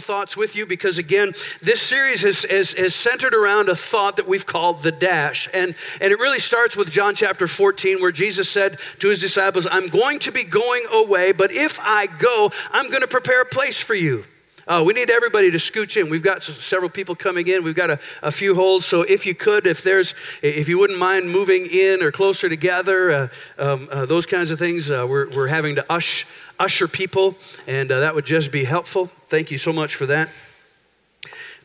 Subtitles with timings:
[0.00, 4.16] of thoughts with you because, again, this series is, is, is, centered around a thought
[4.16, 5.48] that we've called the dash.
[5.52, 9.66] And, and it really starts with John chapter 14, where Jesus said to his disciples,
[9.70, 13.46] I'm going to be going away, but if I go, I'm going to prepare a
[13.46, 14.24] place for you.
[14.66, 16.10] Uh, we need everybody to scooch in.
[16.10, 17.64] We've got several people coming in.
[17.64, 18.84] We've got a, a, few holes.
[18.84, 23.10] So if you could, if there's, if you wouldn't mind moving in or closer together,
[23.10, 26.26] uh, um, uh, those kinds of things, uh, we're, we're having to ush
[26.58, 29.06] usher people, and uh, that would just be helpful.
[29.28, 30.28] Thank you so much for that.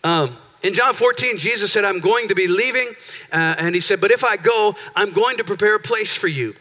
[0.05, 2.87] Um, in John 14, Jesus said, I'm going to be leaving.
[3.31, 6.27] Uh, and he said, But if I go, I'm going to prepare a place for
[6.27, 6.55] you.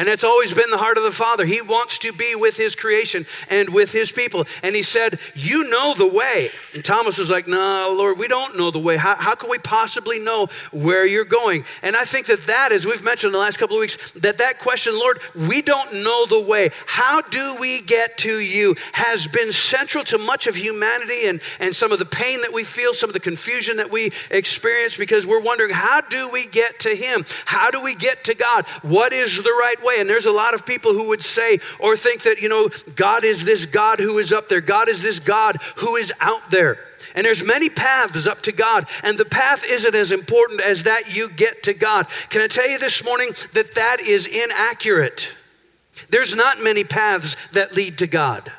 [0.00, 1.44] And that's always been the heart of the Father.
[1.44, 4.46] He wants to be with His creation and with His people.
[4.62, 6.48] And He said, You know the way.
[6.74, 8.96] And Thomas was like, No, Lord, we don't know the way.
[8.96, 11.64] How, how can we possibly know where you're going?
[11.82, 14.38] And I think that that, as we've mentioned in the last couple of weeks, that
[14.38, 16.70] that question, Lord, we don't know the way.
[16.86, 18.76] How do we get to you?
[18.92, 22.64] Has been central to much of humanity and, and some of the pain that we
[22.64, 26.78] feel, some of the confusion that we experience because we're wondering, How do we get
[26.80, 27.26] to Him?
[27.44, 28.66] How do we get to God?
[28.80, 29.90] What is the right way?
[29.90, 30.00] way.
[30.00, 33.24] And there's a lot of people who would say or think that, you know, God
[33.24, 36.69] is this God who is up there, God is this God who is out there.
[37.14, 41.14] And there's many paths up to God, and the path isn't as important as that
[41.14, 42.06] you get to God.
[42.28, 45.34] Can I tell you this morning that that is inaccurate?
[46.08, 48.50] There's not many paths that lead to God.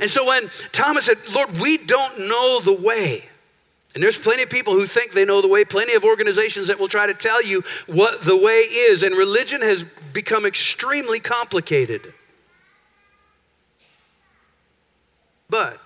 [0.00, 3.28] And so when Thomas said, Lord, we don't know the way,
[3.94, 6.80] and there's plenty of people who think they know the way, plenty of organizations that
[6.80, 9.04] will try to tell you what the way is.
[9.04, 12.12] And religion has become extremely complicated.
[15.48, 15.80] But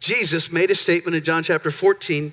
[0.00, 2.32] Jesus made a statement in John chapter 14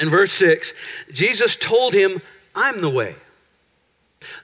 [0.00, 0.72] and verse 6.
[1.12, 2.20] Jesus told him,
[2.54, 3.14] I'm the way.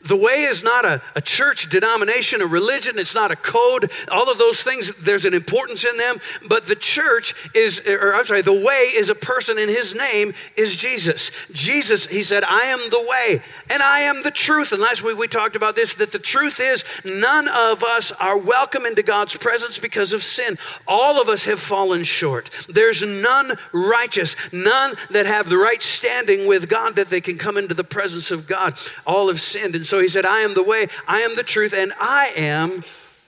[0.08, 3.90] The way is not a, a church denomination, a religion, it's not a code.
[4.10, 6.20] All of those things, there's an importance in them.
[6.48, 10.32] But the church is, or I'm sorry, the way is a person, and his name
[10.56, 11.30] is Jesus.
[11.52, 14.72] Jesus, he said, I am the way and I am the truth.
[14.72, 18.38] And last week we talked about this that the truth is none of us are
[18.38, 20.56] welcome into God's presence because of sin.
[20.86, 22.50] All of us have fallen short.
[22.68, 27.56] There's none righteous, none that have the right standing with God that they can come
[27.56, 28.74] into the presence of God.
[29.06, 29.74] All have sinned.
[29.74, 32.84] And so he said, I am the way, I am the truth, and I am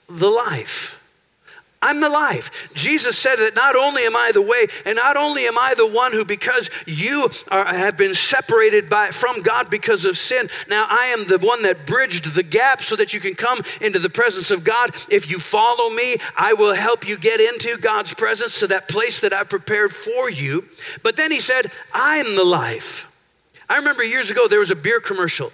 [0.08, 0.96] the life.
[1.82, 2.70] I'm the life.
[2.74, 5.86] Jesus said that not only am I the way, and not only am I the
[5.86, 10.86] one who, because you are, have been separated by, from God because of sin, now
[10.90, 14.10] I am the one that bridged the gap so that you can come into the
[14.10, 14.90] presence of God.
[15.08, 19.20] If you follow me, I will help you get into God's presence to that place
[19.20, 20.66] that I prepared for you.
[21.02, 23.06] But then he said, I'm the life.
[23.70, 25.50] I remember years ago there was a beer commercial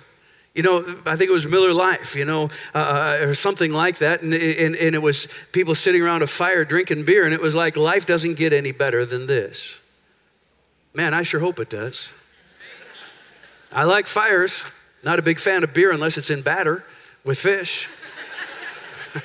[0.57, 3.99] you know, I think it was Miller Life, you know, uh, uh, or something like
[3.99, 4.23] that.
[4.23, 7.55] And, and, and it was people sitting around a fire drinking beer, and it was
[7.55, 9.79] like, life doesn't get any better than this.
[10.95, 12.15] Man, I sure hope it does.
[13.71, 14.65] I like fires.
[15.05, 16.87] Not a big fan of beer unless it's in batter
[17.23, 17.87] with fish.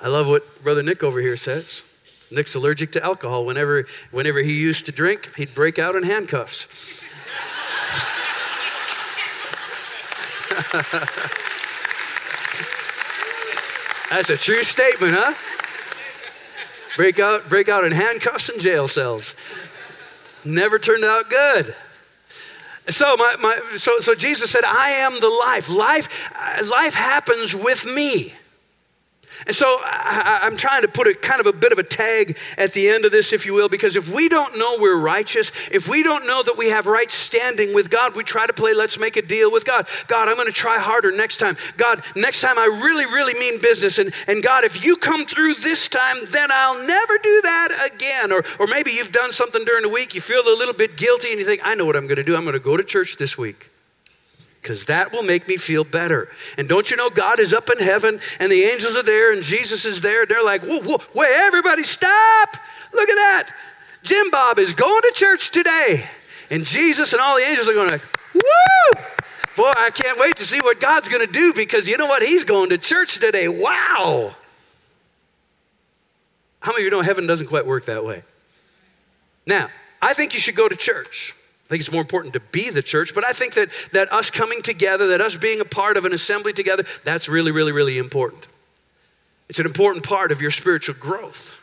[0.00, 1.84] I love what Brother Nick over here says.
[2.28, 3.46] Nick's allergic to alcohol.
[3.46, 6.99] Whenever, whenever he used to drink, he'd break out in handcuffs.
[14.10, 15.34] That's a true statement, huh?
[16.96, 19.34] Break out, break out in handcuffs and jail cells.
[20.44, 21.74] Never turned out good.
[22.88, 25.70] So, my, my, so, so Jesus said, I am the life.
[25.70, 28.34] Life, uh, life happens with me.
[29.46, 32.36] And so I, am trying to put a kind of a bit of a tag
[32.58, 35.50] at the end of this, if you will, because if we don't know we're righteous,
[35.70, 38.74] if we don't know that we have right standing with God, we try to play
[38.74, 39.88] let's make a deal with God.
[40.06, 41.56] God, I'm going to try harder next time.
[41.76, 43.98] God, next time I really, really mean business.
[43.98, 48.32] And, and God, if you come through this time, then I'll never do that again.
[48.32, 51.30] Or, or maybe you've done something during the week, you feel a little bit guilty,
[51.30, 52.36] and you think, I know what I'm going to do.
[52.36, 53.70] I'm going to go to church this week
[54.60, 56.28] because that will make me feel better.
[56.58, 59.42] And don't you know, God is up in heaven and the angels are there and
[59.42, 60.26] Jesus is there.
[60.26, 62.56] They're like, whoa, whoa, wait, everybody stop.
[62.92, 63.50] Look at that.
[64.02, 66.04] Jim Bob is going to church today.
[66.50, 68.04] And Jesus and all the angels are going like,
[68.34, 69.00] woo!
[69.56, 72.22] Boy, I can't wait to see what God's going to do because you know what?
[72.22, 73.48] He's going to church today.
[73.48, 74.34] Wow.
[76.60, 78.22] How many of you know heaven doesn't quite work that way?
[79.46, 79.68] Now,
[80.02, 81.34] I think you should go to church.
[81.70, 84.28] I think it's more important to be the church, but I think that, that us
[84.28, 87.96] coming together, that us being a part of an assembly together, that's really, really, really
[87.96, 88.48] important.
[89.48, 91.56] It's an important part of your spiritual growth.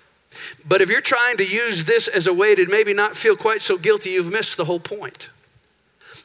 [0.65, 3.61] But if you're trying to use this as a way to maybe not feel quite
[3.61, 5.29] so guilty, you've missed the whole point.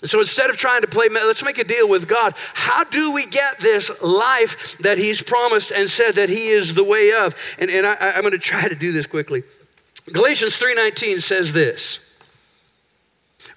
[0.05, 2.35] So instead of trying to play, let's make a deal with God.
[2.55, 6.85] How do we get this life that He's promised and said that He is the
[6.85, 7.35] way of?
[7.59, 9.43] And, and I, I'm going to try to do this quickly.
[10.13, 11.99] Galatians 3:19 says this.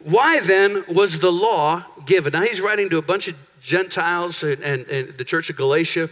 [0.05, 2.33] Why then was the law given?
[2.33, 6.11] Now he's writing to a bunch of Gentiles and, and, and the church of Galatia.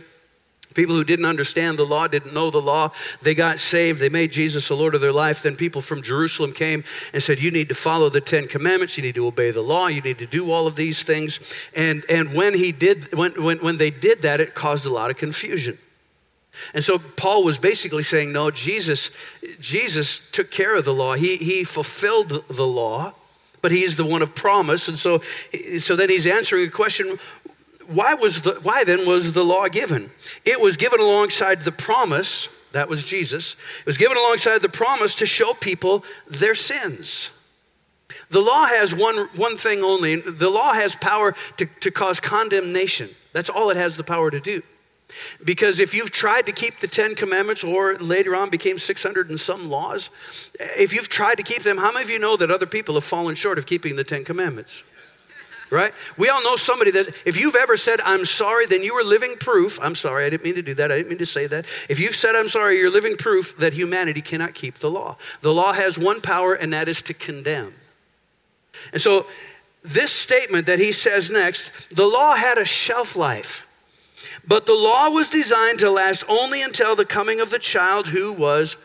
[0.74, 2.90] People who didn't understand the law, didn't know the law,
[3.22, 4.00] they got saved.
[4.00, 5.44] They made Jesus the Lord of their life.
[5.44, 8.98] Then people from Jerusalem came and said, You need to follow the Ten Commandments.
[8.98, 9.86] You need to obey the law.
[9.86, 11.40] You need to do all of these things.
[11.76, 15.12] And, and when, he did, when, when, when they did that, it caused a lot
[15.12, 15.78] of confusion.
[16.74, 19.12] And so Paul was basically saying, No, Jesus,
[19.60, 23.14] Jesus took care of the law, he, he fulfilled the law
[23.64, 24.88] but he's the one of promise.
[24.88, 25.24] And so,
[25.80, 27.18] so then he's answering a question
[27.88, 30.12] why, was the, why then was the law given?
[30.46, 33.54] It was given alongside the promise, that was Jesus.
[33.80, 37.32] It was given alongside the promise to show people their sins.
[38.30, 40.16] The law has one, one thing only.
[40.16, 43.10] The law has power to, to cause condemnation.
[43.32, 44.62] That's all it has the power to do.
[45.44, 49.40] Because if you've tried to keep the Ten Commandments, or later on became 600 and
[49.40, 50.10] some laws,
[50.60, 53.04] if you've tried to keep them, how many of you know that other people have
[53.04, 54.84] fallen short of keeping the Ten Commandments?
[55.74, 55.94] right?
[56.18, 59.36] We all know somebody that, if you've ever said, I'm sorry, then you are living
[59.40, 59.80] proof.
[59.82, 60.92] I'm sorry, I didn't mean to do that.
[60.92, 61.66] I didn't mean to say that.
[61.90, 65.18] If you've said, I'm sorry, you're living proof that humanity cannot keep the law.
[65.42, 67.74] The law has one power, and that is to condemn.
[68.92, 69.26] And so,
[69.82, 73.68] this statement that he says next, the law had a shelf life.
[74.48, 78.32] But the law was designed to last only until the coming of the child who
[78.32, 78.78] was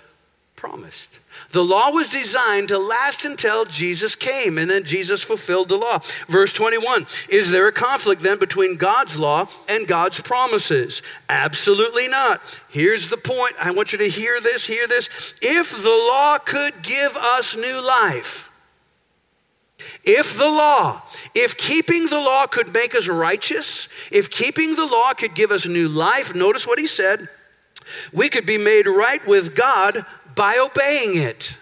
[0.57, 1.19] promised.
[1.51, 6.01] The law was designed to last until Jesus came, and then Jesus fulfilled the law.
[6.27, 11.01] Verse 21 Is there a conflict then between God's law and God's promises?
[11.29, 12.43] Absolutely not.
[12.69, 13.55] Here's the point.
[13.59, 15.35] I want you to hear this, hear this.
[15.41, 18.48] If the law could give us new life,
[20.05, 21.03] if the law,
[21.35, 25.67] if keeping the law could make us righteous, if keeping the law could give us
[25.67, 27.29] new life, notice what he said,
[28.13, 30.05] we could be made right with God
[30.35, 31.57] by obeying it.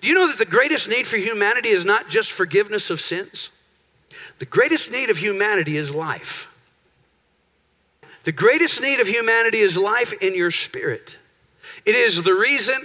[0.00, 3.50] Do you know that the greatest need for humanity is not just forgiveness of sins?
[4.38, 6.54] The greatest need of humanity is life.
[8.24, 11.16] The greatest need of humanity is life in your spirit.
[11.86, 12.76] It is the reason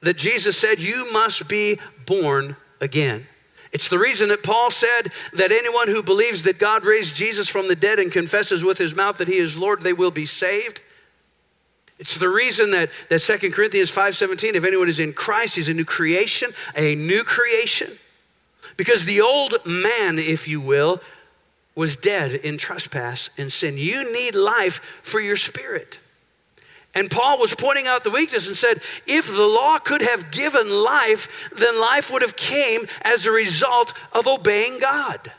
[0.00, 3.26] that Jesus said, You must be born again.
[3.72, 7.68] It's the reason that Paul said that anyone who believes that God raised Jesus from
[7.68, 10.82] the dead and confesses with his mouth that he is Lord, they will be saved.
[11.98, 15.74] It's the reason that, that 2 Corinthians 5:17, if anyone is in Christ, he's a
[15.74, 17.88] new creation, a new creation.
[18.76, 21.00] Because the old man, if you will,
[21.74, 23.78] was dead in trespass and sin.
[23.78, 26.00] You need life for your spirit.
[26.94, 30.68] And Paul was pointing out the weakness and said, if the law could have given
[30.68, 35.32] life, then life would have came as a result of obeying God.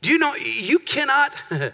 [0.00, 1.32] Do you know you cannot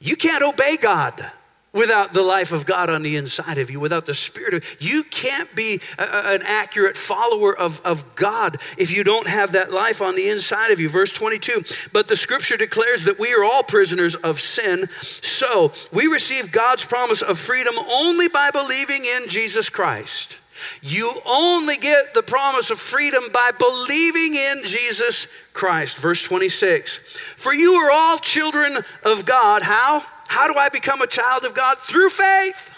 [0.00, 1.30] you can't obey God
[1.76, 5.04] without the life of God on the inside of you, without the Spirit of you
[5.04, 10.00] can't be a, an accurate follower of, of God if you don't have that life
[10.00, 10.88] on the inside of you.
[10.88, 16.06] Verse 22 But the scripture declares that we are all prisoners of sin, so we
[16.06, 20.38] receive God's promise of freedom only by believing in Jesus Christ.
[20.80, 25.98] You only get the promise of freedom by believing in Jesus Christ.
[25.98, 26.96] Verse 26
[27.36, 29.62] For you are all children of God.
[29.62, 30.04] How?
[30.26, 31.78] How do I become a child of God?
[31.78, 32.76] Through faith.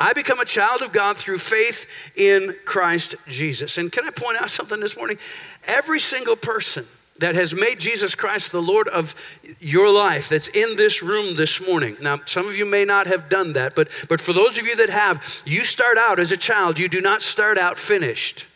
[0.00, 3.78] I become a child of God through faith in Christ Jesus.
[3.78, 5.18] And can I point out something this morning?
[5.66, 6.84] Every single person
[7.18, 9.14] that has made Jesus Christ the Lord of
[9.58, 11.96] your life that's in this room this morning.
[12.00, 14.76] Now, some of you may not have done that, but, but for those of you
[14.76, 16.78] that have, you start out as a child.
[16.78, 18.46] You do not start out finished.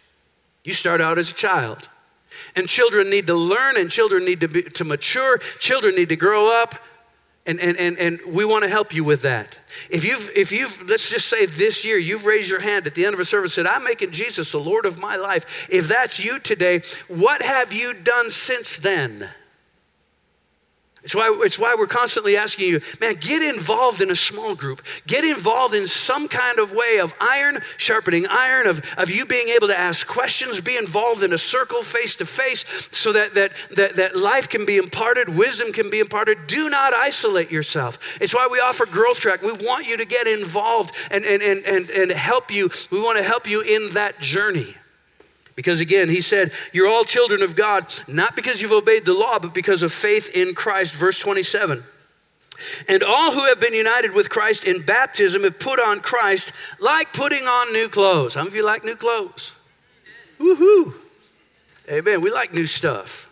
[0.62, 1.88] You start out as a child.
[2.54, 6.16] And children need to learn, and children need to, be, to mature, children need to
[6.16, 6.76] grow up.
[7.44, 9.58] And, and, and, and we want to help you with that.
[9.90, 13.04] If you've, if you've, let's just say this year, you've raised your hand at the
[13.04, 15.68] end of a service said, I'm making Jesus the Lord of my life.
[15.68, 19.28] If that's you today, what have you done since then?
[21.04, 24.82] It's why, it's why we're constantly asking you, man, get involved in a small group.
[25.06, 29.48] Get involved in some kind of way of iron sharpening iron, of, of you being
[29.48, 33.52] able to ask questions, be involved in a circle face to face so that, that,
[33.74, 36.46] that, that life can be imparted, wisdom can be imparted.
[36.46, 37.98] Do not isolate yourself.
[38.20, 39.42] It's why we offer Growth Track.
[39.42, 42.70] We want you to get involved and, and, and, and, and help you.
[42.90, 44.76] We want to help you in that journey.
[45.54, 49.38] Because again, he said, You're all children of God, not because you've obeyed the law,
[49.38, 50.94] but because of faith in Christ.
[50.94, 51.82] Verse 27.
[52.88, 57.12] And all who have been united with Christ in baptism have put on Christ like
[57.12, 58.34] putting on new clothes.
[58.34, 59.52] How many of you like new clothes?
[60.38, 60.94] Woohoo!
[61.90, 62.20] Amen.
[62.20, 63.28] We like new stuff.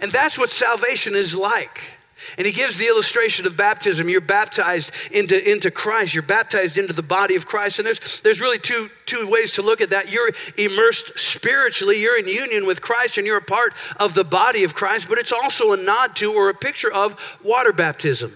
[0.00, 1.98] And that's what salvation is like.
[2.38, 4.08] And he gives the illustration of baptism.
[4.08, 6.14] You're baptized into, into Christ.
[6.14, 7.78] You're baptized into the body of Christ.
[7.78, 10.10] And there's, there's really two, two ways to look at that.
[10.10, 14.64] You're immersed spiritually, you're in union with Christ, and you're a part of the body
[14.64, 18.32] of Christ, but it's also a nod to or a picture of water baptism.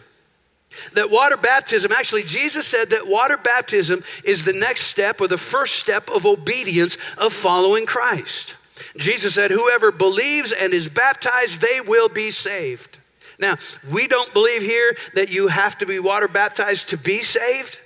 [0.93, 5.39] That water baptism, actually, Jesus said that water baptism is the next step or the
[5.39, 8.55] first step of obedience of following Christ.
[8.97, 12.99] Jesus said, Whoever believes and is baptized, they will be saved.
[13.39, 13.57] Now,
[13.91, 17.81] we don't believe here that you have to be water baptized to be saved.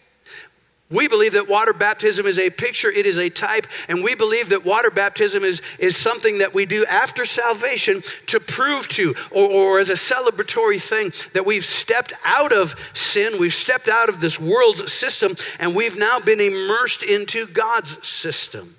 [0.90, 4.48] We believe that water baptism is a picture, it is a type, and we believe
[4.48, 9.48] that water baptism is, is something that we do after salvation to prove to, or,
[9.48, 14.20] or as a celebratory thing, that we've stepped out of sin, we've stepped out of
[14.20, 18.74] this world's system, and we've now been immersed into God's system.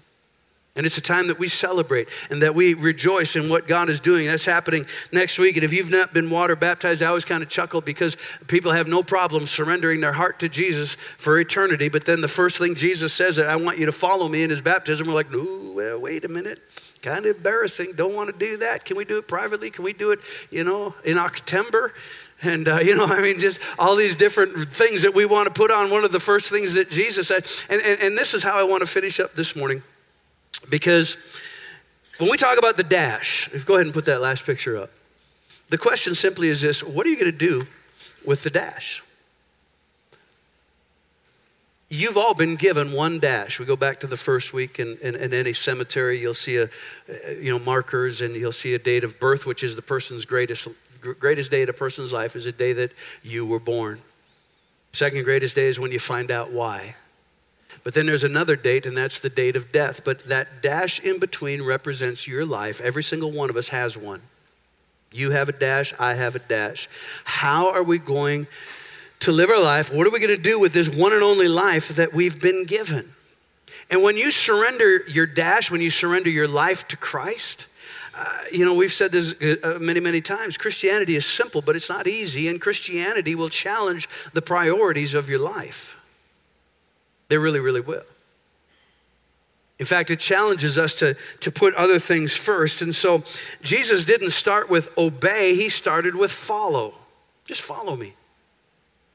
[0.73, 3.99] And it's a time that we celebrate and that we rejoice in what God is
[3.99, 4.27] doing.
[4.27, 5.57] That's happening next week.
[5.57, 8.15] And if you've not been water baptized, I always kind of chuckle because
[8.47, 11.89] people have no problem surrendering their heart to Jesus for eternity.
[11.89, 14.61] But then the first thing Jesus says I want you to follow me in his
[14.61, 15.07] baptism.
[15.07, 16.61] We're like, no, well, wait a minute.
[17.01, 17.93] Kind of embarrassing.
[17.97, 18.85] Don't want to do that.
[18.85, 19.71] Can we do it privately?
[19.71, 20.19] Can we do it,
[20.51, 21.93] you know, in October?
[22.43, 25.53] And, uh, you know, I mean, just all these different things that we want to
[25.53, 25.91] put on.
[25.91, 27.45] One of the first things that Jesus said.
[27.69, 29.83] And, and, and this is how I want to finish up this morning.
[30.69, 31.17] Because
[32.17, 34.91] when we talk about the dash, go ahead and put that last picture up.
[35.69, 37.65] The question simply is this what are you going to do
[38.25, 39.01] with the dash?
[41.93, 43.59] You've all been given one dash.
[43.59, 46.69] We go back to the first week in, in, in, any cemetery, you'll see a,
[47.37, 50.69] you know, markers and you'll see a date of birth, which is the person's greatest,
[51.01, 54.01] greatest day in a person's life is the day that you were born.
[54.93, 56.95] Second greatest day is when you find out why.
[57.83, 60.03] But then there's another date, and that's the date of death.
[60.03, 62.79] But that dash in between represents your life.
[62.81, 64.21] Every single one of us has one.
[65.11, 66.87] You have a dash, I have a dash.
[67.25, 68.47] How are we going
[69.19, 69.93] to live our life?
[69.93, 72.65] What are we going to do with this one and only life that we've been
[72.65, 73.13] given?
[73.89, 77.67] And when you surrender your dash, when you surrender your life to Christ,
[78.17, 80.57] uh, you know, we've said this uh, many, many times.
[80.57, 85.39] Christianity is simple, but it's not easy, and Christianity will challenge the priorities of your
[85.39, 85.97] life.
[87.31, 88.03] They really, really will.
[89.79, 92.81] In fact, it challenges us to, to put other things first.
[92.81, 93.23] And so
[93.61, 96.93] Jesus didn't start with obey, he started with follow.
[97.45, 98.15] Just follow me.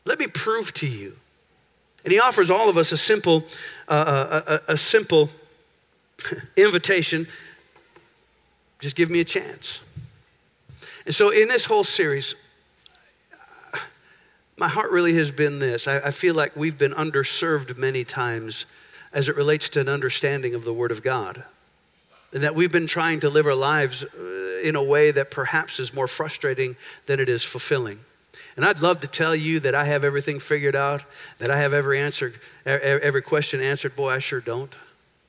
[0.06, 1.18] Let me prove to you.
[2.04, 3.44] And he offers all of us a simple,
[3.86, 5.28] uh, a, uh, a, uh, a simple
[6.56, 7.26] invitation.
[8.80, 9.82] Just give me a chance.
[11.04, 12.34] And so in this whole series,
[14.58, 15.86] my heart really has been this.
[15.86, 18.64] I, I, feel like we've been underserved many times
[19.12, 21.44] as it relates to an understanding of the Word of God.
[22.32, 25.78] And that we've been trying to live our lives uh, in a way that perhaps
[25.78, 28.00] is more frustrating than it is fulfilling.
[28.56, 31.04] And I'd love to tell you that I have everything figured out,
[31.38, 32.32] that I have every answer,
[32.64, 33.94] every question answered.
[33.94, 34.74] Boy, I sure don't.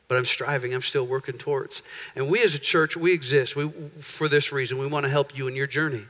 [0.07, 1.81] But I'm striving, I'm still working towards.
[2.15, 3.69] And we as a church, we exist we,
[3.99, 4.77] for this reason.
[4.77, 6.05] We want to help you in your journey,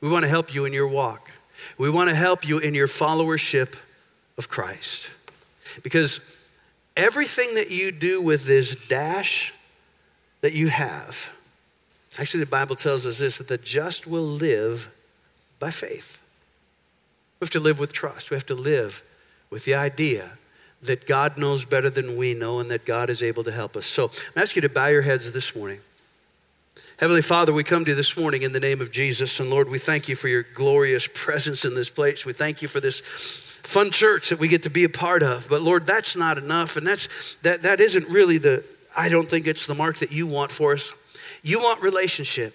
[0.00, 1.30] we want to help you in your walk.
[1.78, 3.76] We want to help you in your followership
[4.38, 5.10] of Christ.
[5.82, 6.20] Because
[6.96, 9.54] everything that you do with this dash
[10.40, 11.30] that you have,
[12.18, 14.92] actually, the Bible tells us this that the just will live
[15.58, 16.20] by faith.
[17.40, 18.30] We have to live with trust.
[18.30, 19.02] We have to live
[19.50, 20.32] with the idea
[20.82, 23.86] that God knows better than we know and that God is able to help us.
[23.86, 25.80] So I ask you to bow your heads this morning.
[27.02, 29.40] Heavenly Father, we come to you this morning in the name of Jesus.
[29.40, 32.24] And Lord, we thank you for your glorious presence in this place.
[32.24, 35.48] We thank you for this fun church that we get to be a part of.
[35.48, 36.76] But Lord, that's not enough.
[36.76, 38.64] And that's that that isn't really the
[38.96, 40.92] I don't think it's the mark that you want for us.
[41.42, 42.54] You want relationship.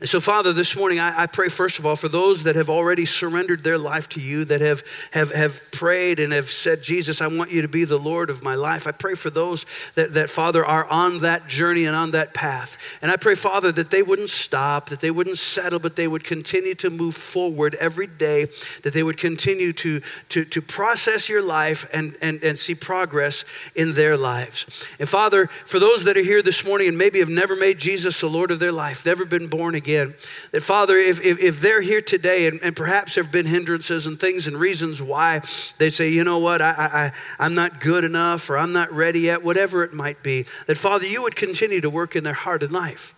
[0.00, 2.70] And so, Father, this morning I, I, pray, first of all, for those that have
[2.70, 7.20] already surrendered their life to you, that have, have, have prayed and have said, Jesus,
[7.20, 8.86] I want you to be the Lord of my life.
[8.86, 12.78] I pray for those that, that, Father, are on that journey and on that path.
[13.02, 16.22] And I pray, Father, that they wouldn't stop, that they wouldn't settle, but they would
[16.22, 18.46] continue to move forward every day,
[18.84, 23.44] that they would continue to, to, to process your life and, and, and see progress
[23.74, 24.86] in their lives.
[25.00, 28.20] And Father, for those that are here this morning and maybe have never made Jesus
[28.20, 30.14] the Lord of their life, never been born again, again.
[30.50, 34.06] That, Father, if, if, if they're here today and, and, perhaps there have been hindrances
[34.06, 35.40] and things and reasons why
[35.78, 39.20] they say, you know what, I, I, I'm not good enough or I'm not ready
[39.20, 42.62] yet, whatever it might be, that, Father, you would continue to work in their heart
[42.62, 43.14] and life.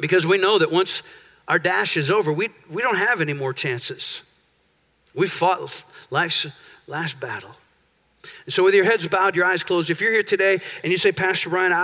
[0.00, 1.02] Because we know that once
[1.46, 4.22] our dash is over, we, we don't have any more chances.
[5.14, 7.50] We fought life's last battle.
[8.48, 11.10] So, with your heads bowed, your eyes closed, if you're here today and you say,
[11.10, 11.76] Pastor Brian, I,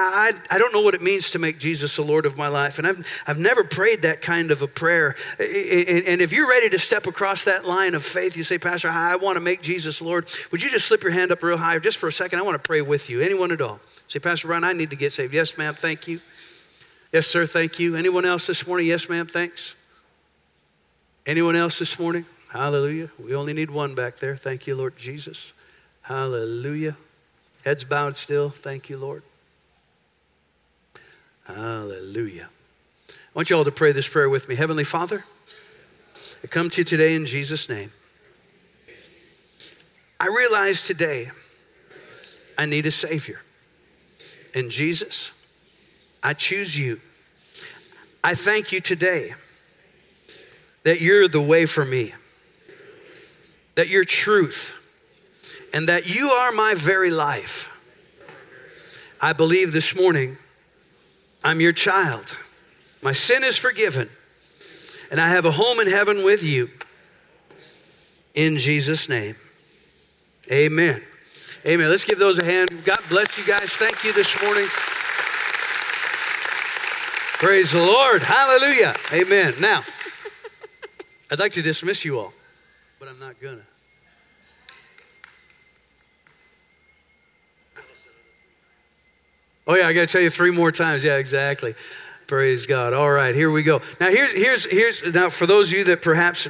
[0.51, 2.79] I, I, don't know what it means to make Jesus the Lord of my life,
[2.79, 5.17] and I've, I've never prayed that kind of a prayer.
[5.41, 8.89] And, and if you're ready to step across that line of faith, you say, Pastor,
[8.89, 11.79] I want to make Jesus Lord, would you just slip your hand up real high
[11.81, 12.39] just for a second?
[12.39, 13.21] I want to pray with you.
[13.21, 13.81] Anyone at all?
[14.07, 15.35] Say, Pastor Brian, I need to get saved.
[15.35, 16.21] Yes, ma'am, thank you.
[17.13, 17.97] Yes, sir, thank you.
[17.97, 18.87] Anyone else this morning?
[18.87, 19.75] Yes, ma'am, thanks.
[21.27, 22.27] Anyone else this morning?
[22.49, 23.11] Hallelujah.
[23.19, 24.37] We only need one back there.
[24.37, 25.53] Thank you, Lord Jesus.
[26.09, 26.97] Hallelujah.
[27.67, 28.49] Heads bowed still.
[28.49, 29.23] Thank you, Lord.
[31.45, 32.49] Hallelujah.
[33.11, 34.55] I want you all to pray this prayer with me.
[34.55, 35.27] Heavenly Father,
[36.43, 37.93] I come to you today in Jesus' name.
[40.19, 41.31] I realize today
[42.57, 43.43] I need a Savior.
[44.55, 45.31] And Jesus,
[46.23, 47.03] I choose you.
[48.25, 49.35] I thank you today
[50.85, 52.15] that you're the way for me,
[53.75, 54.78] that you're truth
[55.73, 57.75] and that you are my very life.
[59.21, 60.37] I believe this morning
[61.45, 62.37] I'm your child.
[63.03, 64.09] My sin is forgiven,
[65.11, 66.71] and I have a home in heaven with you.
[68.35, 69.37] In Jesus' name,
[70.51, 71.03] amen.
[71.67, 71.91] Amen.
[71.91, 72.71] Let's give those a hand.
[72.85, 73.71] God bless you guys.
[73.71, 74.67] Thank you this morning.
[77.39, 78.23] Praise the Lord.
[78.23, 78.95] Hallelujah.
[79.13, 79.55] Amen.
[79.61, 79.83] Now,
[81.31, 82.33] I'd like to dismiss you all,
[82.99, 83.78] but I'm not going to.
[89.69, 91.05] Oh yeah, I got to tell you three more times.
[91.05, 91.75] Yeah, exactly.
[92.27, 92.95] Praise God.
[92.95, 93.83] All right, here we go.
[94.01, 96.49] Now here's here's here's now for those of you that perhaps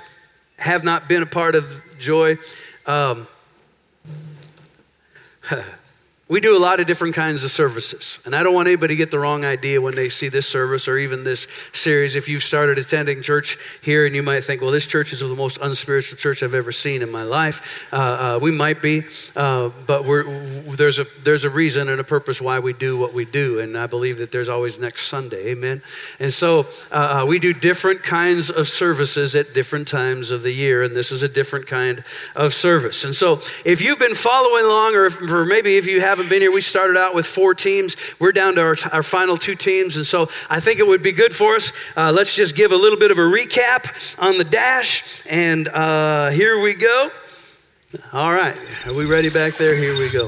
[0.57, 2.39] have not been a part of Joy.
[2.87, 3.27] Um,
[6.29, 8.21] we do a lot of different kinds of services.
[8.27, 10.87] And I don't want anybody to get the wrong idea when they see this service
[10.87, 12.17] or even this series.
[12.17, 15.29] If you've started attending church here and you might think, well, this church is the
[15.29, 19.05] most unspiritual church I've ever seen in my life, uh, uh, we might be,
[19.37, 20.03] uh, but
[20.77, 23.61] there's, a, there's a reason and a purpose why we do what we do.
[23.61, 25.53] And I believe that there's always next Sunday.
[25.53, 25.81] Amen.
[26.21, 30.53] And so uh, uh, we do different kinds of services at different times of the
[30.53, 30.83] year.
[30.83, 32.05] And this is a different kind
[32.37, 33.05] of service.
[33.05, 36.31] And so if you've been following along, or, if, or maybe if you have haven't
[36.31, 37.97] been here, we started out with four teams.
[38.19, 39.97] We're down to our, our final two teams.
[39.97, 41.73] And so I think it would be good for us.
[41.97, 45.25] Uh, let's just give a little bit of a recap on the dash.
[45.31, 47.11] And uh, here we go.
[48.13, 48.57] All right.
[48.85, 49.77] Are we ready back there?
[49.79, 50.27] Here we go.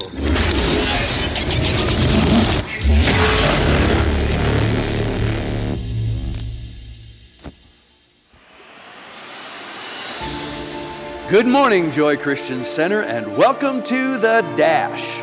[11.29, 15.21] Good morning, Joy Christian Center, and welcome to the Dash.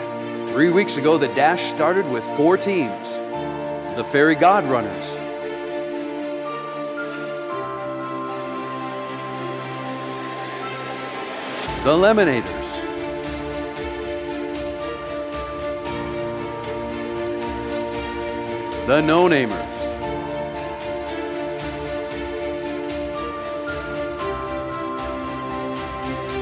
[0.57, 3.17] Three weeks ago, the Dash started with four teams.
[3.95, 5.17] The Fairy God Runners,
[11.83, 12.81] the Lemonaders,
[18.87, 19.93] the No Namers,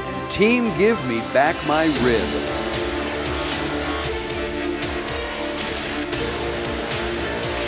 [0.06, 2.65] and Team Give Me Back My Rib.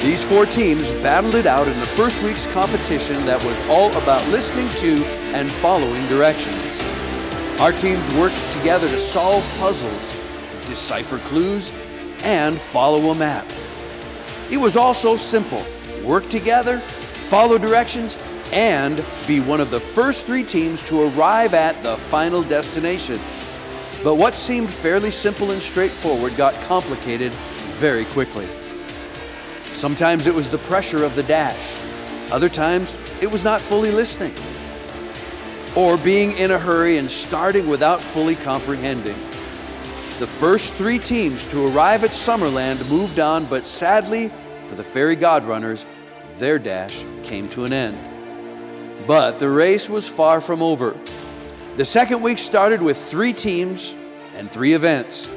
[0.00, 4.24] These four teams battled it out in the first week's competition that was all about
[4.28, 6.80] listening to and following directions.
[7.60, 10.12] Our teams worked together to solve puzzles,
[10.68, 11.72] decipher clues,
[12.22, 13.44] and follow a map.
[14.52, 15.64] It was all so simple
[16.04, 21.74] work together, follow directions, and be one of the first three teams to arrive at
[21.82, 23.16] the final destination.
[24.04, 28.46] But what seemed fairly simple and straightforward got complicated very quickly.
[29.78, 31.76] Sometimes it was the pressure of the dash.
[32.32, 34.34] Other times it was not fully listening.
[35.76, 39.14] Or being in a hurry and starting without fully comprehending.
[40.18, 45.14] The first three teams to arrive at Summerland moved on, but sadly, for the Fairy
[45.16, 45.86] Godrunners,
[46.40, 47.96] their dash came to an end.
[49.06, 50.96] But the race was far from over.
[51.76, 53.94] The second week started with three teams
[54.34, 55.30] and three events.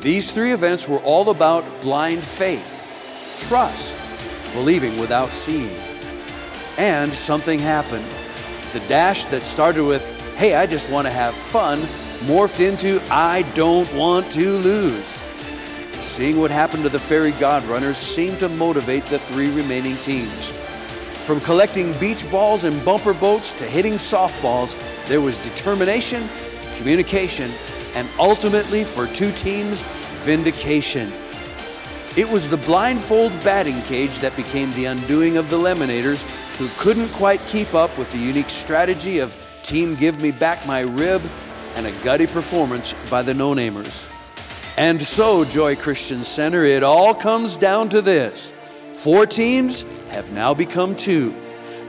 [0.00, 2.74] These three events were all about blind faith
[3.40, 3.98] trust,
[4.54, 5.76] believing without seeing.
[6.78, 8.04] And something happened.
[8.72, 10.04] The dash that started with,
[10.36, 11.78] hey, I just want to have fun,
[12.26, 15.24] morphed into, I don't want to lose.
[16.00, 20.52] Seeing what happened to the fairy god runners seemed to motivate the three remaining teams.
[21.26, 26.22] From collecting beach balls and bumper boats to hitting softballs, there was determination,
[26.76, 27.50] communication,
[27.94, 29.82] and ultimately, for two teams,
[30.24, 31.08] vindication.
[32.16, 36.22] It was the blindfold batting cage that became the undoing of the Lemonaders,
[36.56, 40.80] who couldn't quite keep up with the unique strategy of Team Give Me Back My
[40.80, 41.22] Rib
[41.76, 44.12] and a gutty performance by the No Namers.
[44.76, 48.52] And so, Joy Christian Center, it all comes down to this
[48.92, 51.34] four teams have now become two.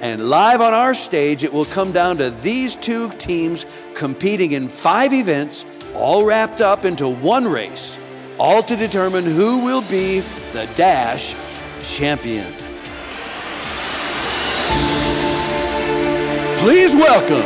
[0.01, 4.67] And live on our stage, it will come down to these two teams competing in
[4.67, 7.97] five events, all wrapped up into one race,
[8.39, 10.21] all to determine who will be
[10.53, 11.35] the Dash
[11.81, 12.47] champion.
[16.59, 17.43] Please welcome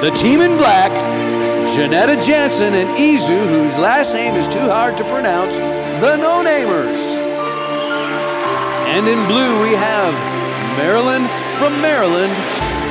[0.00, 0.90] the team in black,
[1.74, 7.20] Janetta Jansen and Izu, whose last name is too hard to pronounce, the No Namers.
[8.96, 10.14] And in blue, we have
[10.78, 12.32] Marilyn from Maryland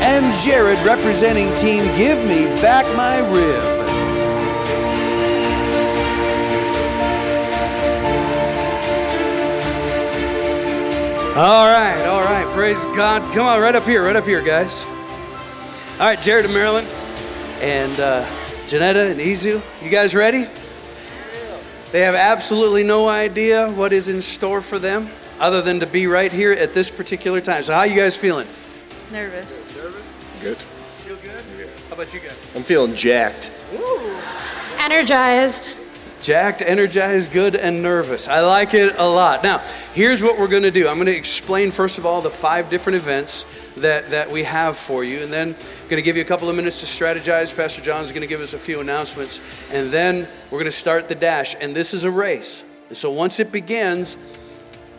[0.02, 3.79] and Jared representing Team Give Me Back My Rib.
[11.40, 12.46] All right, all right.
[12.54, 13.34] Praise God.
[13.34, 14.86] Come on, right up here, right up here, guys.
[14.86, 16.84] All right, Jared and Marilyn
[17.62, 18.28] and uh,
[18.68, 19.64] Janetta and Izu.
[19.82, 20.44] You guys ready?
[21.94, 25.08] They have absolutely no idea what is in store for them
[25.40, 27.64] other than to be right here at this particular time.
[27.64, 28.46] So, how you guys feeling?
[29.10, 29.82] Nervous.
[29.82, 30.42] Nervous?
[30.42, 30.58] Good.
[30.58, 31.70] Feel good?
[31.88, 32.54] How about you guys?
[32.54, 33.54] I'm feeling jacked.
[34.78, 35.70] Energized.
[36.22, 38.28] Jacked, energized, good, and nervous.
[38.28, 39.42] I like it a lot.
[39.42, 39.60] Now,
[39.94, 40.88] here's what we're going to do.
[40.88, 44.78] I'm going to explain, first of all, the five different events that, that we have
[44.78, 47.56] for you, and then I'm going to give you a couple of minutes to strategize.
[47.56, 51.08] Pastor John's going to give us a few announcements, and then we're going to start
[51.08, 51.56] the dash.
[51.62, 52.66] And this is a race.
[52.90, 54.58] And so once it begins,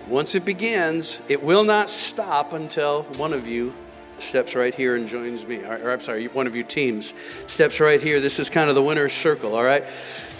[0.08, 3.74] once it begins, it will not stop until one of you
[4.18, 5.64] steps right here and joins me.
[5.64, 7.14] Or, or I'm sorry, one of your teams
[7.50, 8.20] steps right here.
[8.20, 9.84] This is kind of the winner's circle, all right?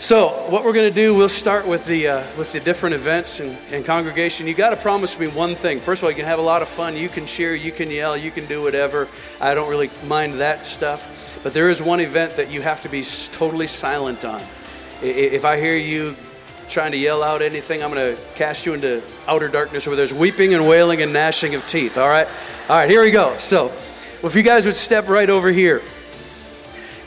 [0.01, 3.39] So, what we're going to do, we'll start with the uh, with the different events
[3.41, 4.47] and, and congregation.
[4.47, 5.79] You got to promise me one thing.
[5.79, 6.97] First of all, you can have a lot of fun.
[6.97, 9.09] You can cheer, you can yell, you can do whatever.
[9.43, 11.43] I don't really mind that stuff.
[11.43, 14.41] But there is one event that you have to be totally silent on.
[15.03, 16.17] If I hear you
[16.67, 20.15] trying to yell out anything, I'm going to cast you into outer darkness where there's
[20.15, 21.99] weeping and wailing and gnashing of teeth.
[21.99, 22.27] All right,
[22.71, 22.89] all right.
[22.89, 23.37] Here we go.
[23.37, 25.83] So, if you guys would step right over here,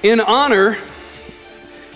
[0.03, 0.75] in honor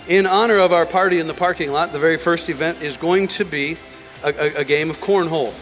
[0.08, 3.28] in honor of our party in the parking lot, the very first event is going
[3.28, 3.76] to be
[4.24, 5.52] a, a, a game of cornhole.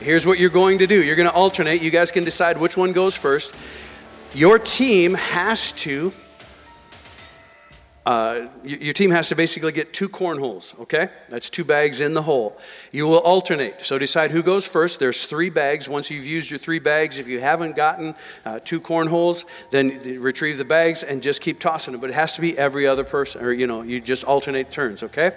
[0.00, 1.82] Here's what you're going to do you're going to alternate.
[1.82, 3.54] You guys can decide which one goes first.
[4.34, 6.12] Your team has to.
[8.08, 11.08] Uh, your team has to basically get two cornholes, okay?
[11.28, 12.56] That's two bags in the hole.
[12.90, 13.84] You will alternate.
[13.84, 14.98] So decide who goes first.
[14.98, 15.90] There's three bags.
[15.90, 18.14] Once you've used your three bags, if you haven't gotten
[18.46, 22.00] uh, two cornholes, then retrieve the bags and just keep tossing them.
[22.00, 25.02] But it has to be every other person, or you know, you just alternate turns,
[25.02, 25.32] okay?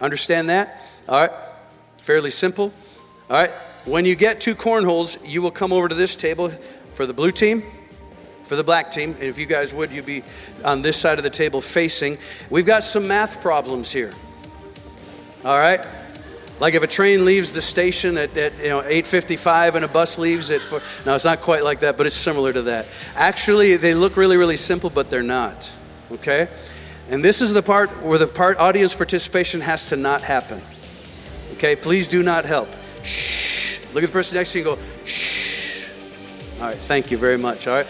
[0.00, 0.80] Understand that?
[1.08, 1.36] All right?
[1.98, 2.72] Fairly simple.
[3.28, 3.50] All right?
[3.86, 6.50] When you get two cornholes, you will come over to this table
[6.92, 7.60] for the blue team
[8.44, 9.10] for the black team.
[9.10, 10.22] And if you guys would, you'd be
[10.64, 12.18] on this side of the table facing.
[12.50, 14.12] We've got some math problems here.
[15.44, 15.84] All right?
[16.60, 20.18] Like if a train leaves the station at, at you know 8:55 and a bus
[20.18, 22.86] leaves at four, no, it's not quite like that, but it's similar to that.
[23.16, 25.76] Actually, they look really, really simple, but they're not.
[26.12, 26.46] Okay,
[27.10, 30.60] and this is the part where the part audience participation has to not happen.
[31.54, 32.68] Okay, please do not help.
[33.02, 33.92] Shh.
[33.92, 35.90] Look at the person next to you and go shh.
[36.60, 37.66] All right, thank you very much.
[37.66, 37.86] All right.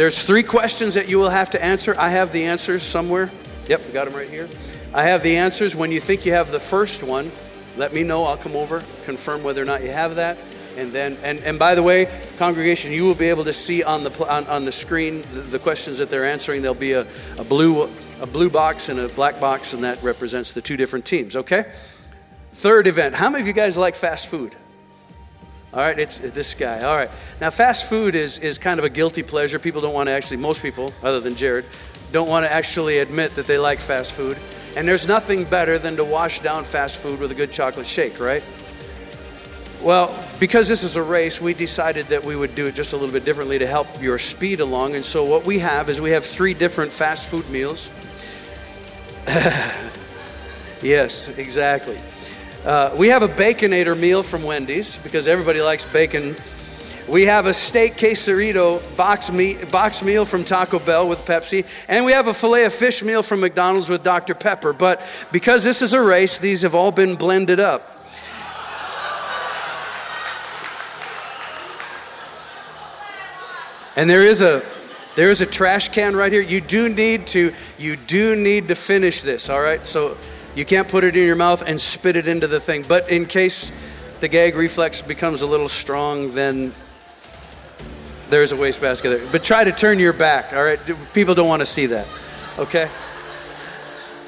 [0.00, 1.94] There's three questions that you will have to answer.
[1.98, 3.30] I have the answers somewhere.
[3.68, 4.48] Yep, we got them right here.
[4.94, 5.76] I have the answers.
[5.76, 7.30] When you think you have the first one,
[7.76, 8.22] let me know.
[8.24, 10.38] I'll come over, confirm whether or not you have that.
[10.78, 12.06] And then, and, and by the way,
[12.38, 15.58] congregation, you will be able to see on the, on, on the screen the, the
[15.58, 16.62] questions that they're answering.
[16.62, 17.06] There'll be a,
[17.38, 17.82] a, blue,
[18.22, 21.64] a blue box and a black box, and that represents the two different teams, okay?
[22.52, 23.16] Third event.
[23.16, 24.56] How many of you guys like fast food?
[25.72, 26.82] All right, it's this guy.
[26.82, 27.10] All right.
[27.40, 29.58] Now, fast food is, is kind of a guilty pleasure.
[29.60, 31.64] People don't want to actually, most people, other than Jared,
[32.10, 34.36] don't want to actually admit that they like fast food.
[34.76, 38.18] And there's nothing better than to wash down fast food with a good chocolate shake,
[38.18, 38.42] right?
[39.80, 42.96] Well, because this is a race, we decided that we would do it just a
[42.96, 44.96] little bit differently to help your speed along.
[44.96, 47.90] And so, what we have is we have three different fast food meals.
[50.82, 51.98] yes, exactly.
[52.64, 56.36] Uh, we have a Baconator meal from Wendy's because everybody likes bacon.
[57.08, 61.64] We have a steak quesarito box, meat, box meal from Taco Bell with Pepsi.
[61.88, 64.34] And we have a filet of fish meal from McDonald's with Dr.
[64.34, 64.74] Pepper.
[64.74, 65.00] But
[65.32, 67.96] because this is a race, these have all been blended up.
[73.96, 74.62] And there is a
[75.16, 76.42] there is a trash can right here.
[76.42, 79.84] You do need to you do need to finish this, all right?
[79.84, 80.16] So
[80.54, 82.84] you can't put it in your mouth and spit it into the thing.
[82.86, 83.70] But in case
[84.20, 86.72] the gag reflex becomes a little strong, then
[88.28, 89.32] there's a wastebasket there.
[89.32, 90.78] But try to turn your back, all right?
[91.12, 92.06] People don't want to see that,
[92.58, 92.88] okay?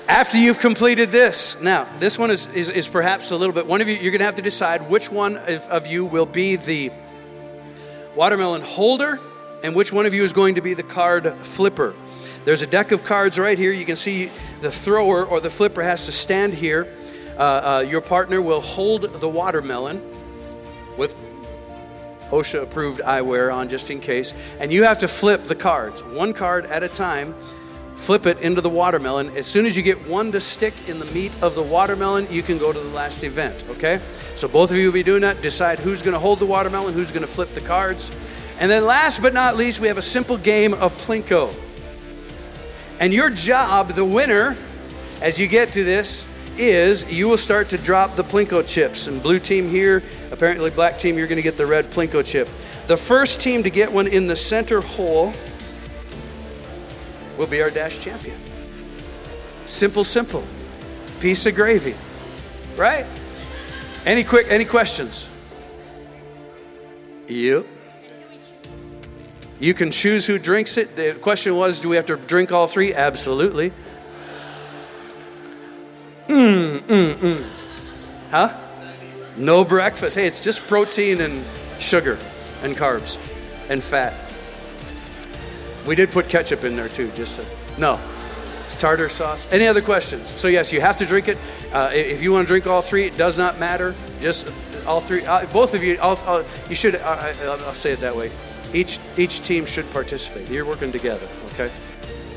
[0.08, 3.66] After you've completed this, now this one is, is, is perhaps a little bit.
[3.66, 6.26] One of you, you're going to have to decide which one of, of you will
[6.26, 6.90] be the
[8.14, 9.18] watermelon holder
[9.62, 11.94] and which one of you is going to be the card flipper.
[12.44, 13.72] There's a deck of cards right here.
[13.72, 14.28] You can see
[14.62, 16.88] the thrower or the flipper has to stand here.
[17.36, 17.40] Uh,
[17.82, 20.00] uh, your partner will hold the watermelon
[20.96, 21.14] with
[22.30, 24.32] OSHA approved eyewear on just in case.
[24.60, 27.34] And you have to flip the cards, one card at a time.
[27.94, 29.28] Flip it into the watermelon.
[29.36, 32.42] As soon as you get one to stick in the meat of the watermelon, you
[32.42, 34.00] can go to the last event, okay?
[34.34, 35.42] So both of you will be doing that.
[35.42, 38.10] Decide who's to hold the watermelon, who's to flip the cards.
[38.58, 41.54] And then last but not least, we have a simple game of Plinko.
[43.02, 44.56] And your job, the winner,
[45.20, 49.08] as you get to this, is you will start to drop the Plinko chips.
[49.08, 52.46] And blue team here, apparently black team, you're going to get the red Plinko chip.
[52.86, 55.32] The first team to get one in the center hole
[57.36, 58.36] will be our dash champion.
[59.66, 60.44] Simple, simple.
[61.18, 61.96] Piece of gravy.
[62.76, 63.04] Right?
[64.06, 65.28] Any quick any questions?
[67.26, 67.66] Yep.
[69.62, 70.88] You can choose who drinks it.
[70.96, 72.92] The question was, do we have to drink all three?
[72.92, 73.70] Absolutely.
[76.26, 77.48] Mm, mm, mm.
[78.32, 78.58] Huh?
[79.36, 80.16] No breakfast.
[80.16, 81.44] Hey, it's just protein and
[81.78, 82.18] sugar
[82.64, 83.20] and carbs
[83.70, 84.14] and fat.
[85.86, 88.00] We did put ketchup in there too, just to, no.
[88.64, 89.52] It's tartar sauce.
[89.52, 90.26] Any other questions?
[90.26, 91.38] So, yes, you have to drink it.
[91.72, 93.94] Uh, if you want to drink all three, it does not matter.
[94.18, 94.48] Just
[94.88, 98.16] all three, uh, both of you, all, all, you should, uh, I'll say it that
[98.16, 98.28] way.
[98.74, 100.50] Each, each team should participate.
[100.50, 101.70] You're working together, okay?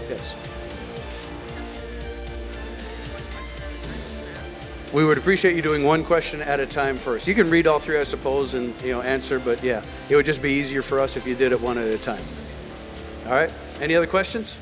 [0.10, 0.36] Yes.
[4.96, 7.28] we would appreciate you doing one question at a time first.
[7.28, 10.26] You can read all three, I suppose, and you know answer, but yeah, it would
[10.26, 12.24] just be easier for us if you did it one at a time.
[13.26, 13.52] All right.
[13.82, 14.58] Any other questions?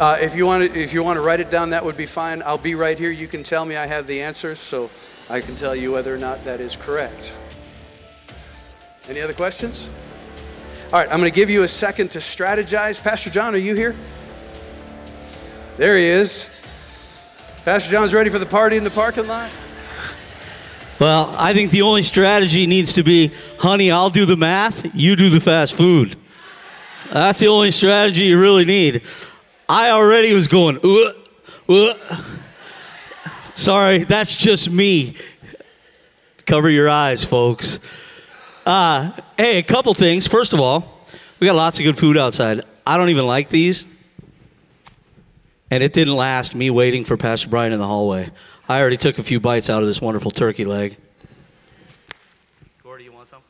[0.00, 2.04] Uh, if you want to, if you want to write it down, that would be
[2.04, 2.42] fine.
[2.42, 3.12] I'll be right here.
[3.12, 4.90] You can tell me I have the answers, so
[5.30, 7.38] I can tell you whether or not that is correct.
[9.08, 9.88] Any other questions?
[10.92, 13.02] All right, I'm going to give you a second to strategize.
[13.02, 13.94] Pastor John, are you here?
[15.76, 16.52] There he is.
[17.64, 19.50] Pastor John's ready for the party in the parking lot?
[20.98, 25.14] Well, I think the only strategy needs to be, honey, I'll do the math, you
[25.14, 26.16] do the fast food.
[27.12, 29.02] That's the only strategy you really need.
[29.68, 32.24] I already was going, uh, uh.
[33.54, 35.16] sorry, that's just me.
[36.46, 37.78] Cover your eyes, folks.
[38.66, 40.26] Uh, hey, a couple things.
[40.26, 41.00] First of all,
[41.38, 42.64] we got lots of good food outside.
[42.84, 43.86] I don't even like these.
[45.70, 48.30] And it didn't last me waiting for Pastor Brian in the hallway.
[48.68, 50.96] I already took a few bites out of this wonderful turkey leg.
[52.82, 53.42] Gordy, you want some?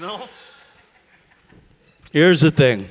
[0.00, 0.30] No?
[2.10, 2.88] Here's the thing.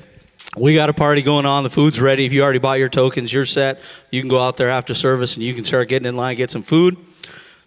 [0.56, 1.64] We got a party going on.
[1.64, 2.24] The food's ready.
[2.24, 3.80] If you already bought your tokens, you're set.
[4.12, 6.52] You can go out there after service and you can start getting in line, get
[6.52, 6.96] some food.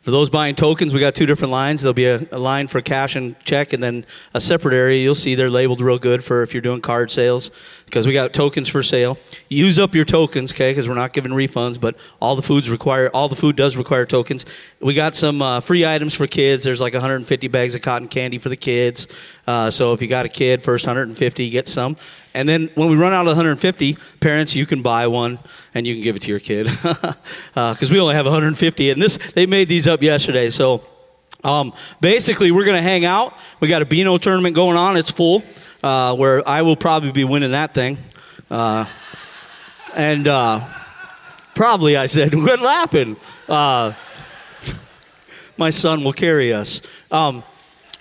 [0.01, 1.83] For those buying tokens, we got two different lines.
[1.83, 4.99] There'll be a, a, line for cash and check, and then a separate area.
[4.99, 7.51] You'll see they're labeled real good for if you're doing card sales,
[7.85, 9.19] because we got tokens for sale.
[9.47, 10.71] Use up your tokens, okay?
[10.71, 14.07] Because we're not giving refunds, but all the foods require all the food does require
[14.07, 14.43] tokens.
[14.79, 16.63] We got some uh, free items for kids.
[16.63, 19.07] There's like 150 bags of cotton candy for the kids.
[19.51, 21.97] Uh, so if you got a kid, first 150, get some.
[22.33, 25.39] And then when we run out of 150, parents, you can buy one
[25.73, 27.15] and you can give it to your kid because
[27.57, 28.91] uh, we only have 150.
[28.91, 30.51] And this, they made these up yesterday.
[30.51, 30.85] So
[31.43, 33.37] um, basically, we're going to hang out.
[33.59, 34.95] We got a Beano tournament going on.
[34.95, 35.43] It's full,
[35.83, 37.97] uh, where I will probably be winning that thing.
[38.49, 38.85] Uh,
[39.93, 40.65] and uh,
[41.55, 43.17] probably, I said, quit laughing.
[43.49, 43.91] Uh,
[45.57, 46.81] my son will carry us.
[47.11, 47.43] Um,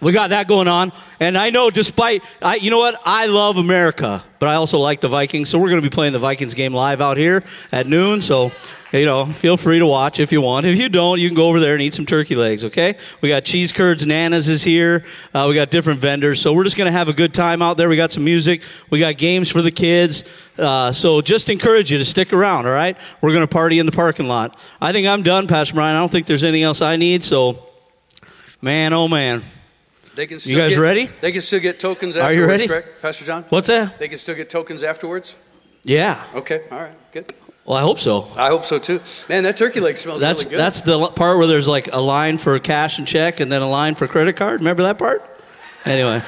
[0.01, 0.93] we got that going on.
[1.19, 3.01] And I know despite, I, you know what?
[3.05, 5.49] I love America, but I also like the Vikings.
[5.49, 8.23] So we're going to be playing the Vikings game live out here at noon.
[8.23, 8.51] So,
[8.93, 10.67] you know, feel free to watch if you want.
[10.67, 12.97] If you don't, you can go over there and eat some turkey legs, okay?
[13.21, 15.05] We got cheese curds, Nana's is here.
[15.33, 16.41] Uh, we got different vendors.
[16.41, 17.89] So we're just going to have a good time out there.
[17.89, 18.63] We got some music.
[18.89, 20.25] We got games for the kids.
[20.59, 22.97] Uh, so just encourage you to stick around, all right?
[23.21, 24.59] We're going to party in the parking lot.
[24.81, 25.95] I think I'm done, Pastor Brian.
[25.95, 27.23] I don't think there's anything else I need.
[27.23, 27.65] So,
[28.61, 29.45] man, oh man.
[30.15, 31.07] They can still you guys get, ready?
[31.07, 32.69] They can still get tokens afterwards, Are you ready?
[32.69, 33.43] correct, Pastor John?
[33.45, 33.99] What's that?
[33.99, 35.37] They can still get tokens afterwards?
[35.85, 36.25] Yeah.
[36.35, 37.33] Okay, all right, good.
[37.65, 38.27] Well, I hope so.
[38.37, 39.01] I hope so too.
[39.29, 40.59] Man, that turkey leg smells that's, really good.
[40.59, 43.69] That's the part where there's like a line for cash and check and then a
[43.69, 44.61] line for credit card.
[44.61, 45.25] Remember that part?
[45.85, 46.23] Anyway.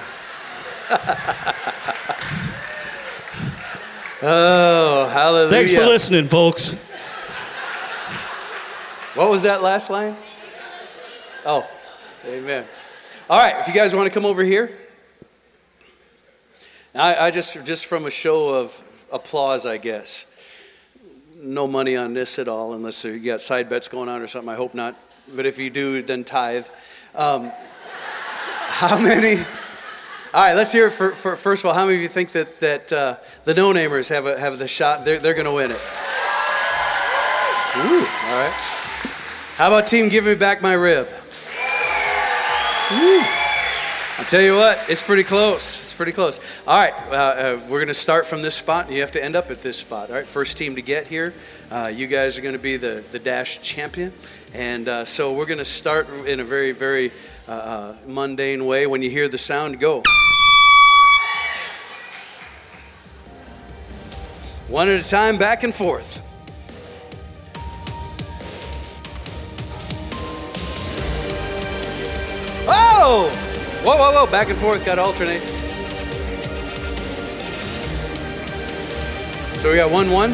[4.23, 5.51] oh, hallelujah.
[5.51, 6.75] Thanks for listening, folks.
[9.14, 10.14] What was that last line?
[11.45, 11.68] Oh,
[12.27, 12.64] amen.
[13.33, 14.71] All right, if you guys want to come over here.
[16.95, 20.38] I, I just, just from a show of applause, I guess.
[21.40, 24.51] no money on this at all, unless you got side bets going on or something.
[24.51, 24.97] I hope not.
[25.35, 26.66] But if you do, then tithe.
[27.14, 27.51] Um,
[28.66, 29.38] how many?
[29.38, 29.45] All
[30.35, 31.75] right, let's hear for, for, first of all.
[31.75, 34.68] How many of you think that, that uh, the no namers have, a, have the
[34.68, 35.07] shot?
[35.07, 35.81] They're, they're going to win it.
[37.79, 38.53] Ooh, all right.
[39.57, 41.09] How about team Give Me Back My Rib?
[42.90, 45.81] I'll tell you what, it's pretty close.
[45.81, 46.40] It's pretty close.
[46.66, 48.87] All right, uh, uh, we're going to start from this spot.
[48.87, 50.11] And you have to end up at this spot.
[50.11, 51.33] All right, first team to get here.
[51.71, 54.12] Uh, you guys are going to be the, the Dash champion.
[54.55, 57.11] And uh, so we're going to start in a very, very
[57.49, 58.87] uh, uh, mundane way.
[58.87, 60.03] When you hear the sound, go.
[64.68, 66.23] One at a time, back and forth.
[73.12, 73.29] Whoa,
[73.94, 75.42] whoa, whoa, back and forth, got to alternate.
[79.59, 80.31] So we got 1 1.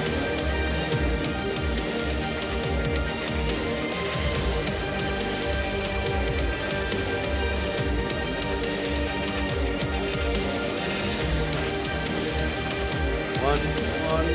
[13.43, 13.59] One,
[14.07, 14.27] one.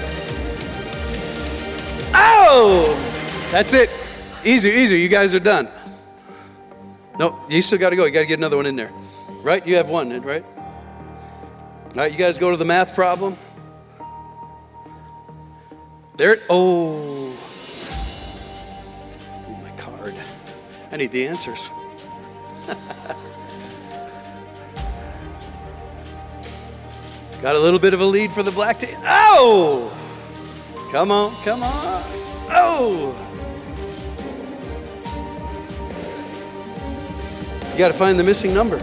[2.14, 3.48] Oh!
[3.52, 3.90] That's it.
[4.44, 5.00] Easy, easy.
[5.00, 5.70] You guys are done.
[7.20, 8.06] No, you still got to go.
[8.06, 8.92] You got to get another one in there.
[9.42, 9.66] Right?
[9.66, 10.44] You have one, right?
[10.46, 13.38] All right, you guys go to the math problem.
[16.18, 16.38] There.
[16.50, 17.36] Oh.
[19.48, 20.16] oh my card.
[20.92, 21.70] I need the answers.
[27.44, 28.96] Got a little bit of a lead for the black team.
[29.04, 29.92] Oh!
[30.92, 32.02] Come on, come on.
[32.50, 33.33] Oh!
[37.74, 38.78] You got to find the missing number.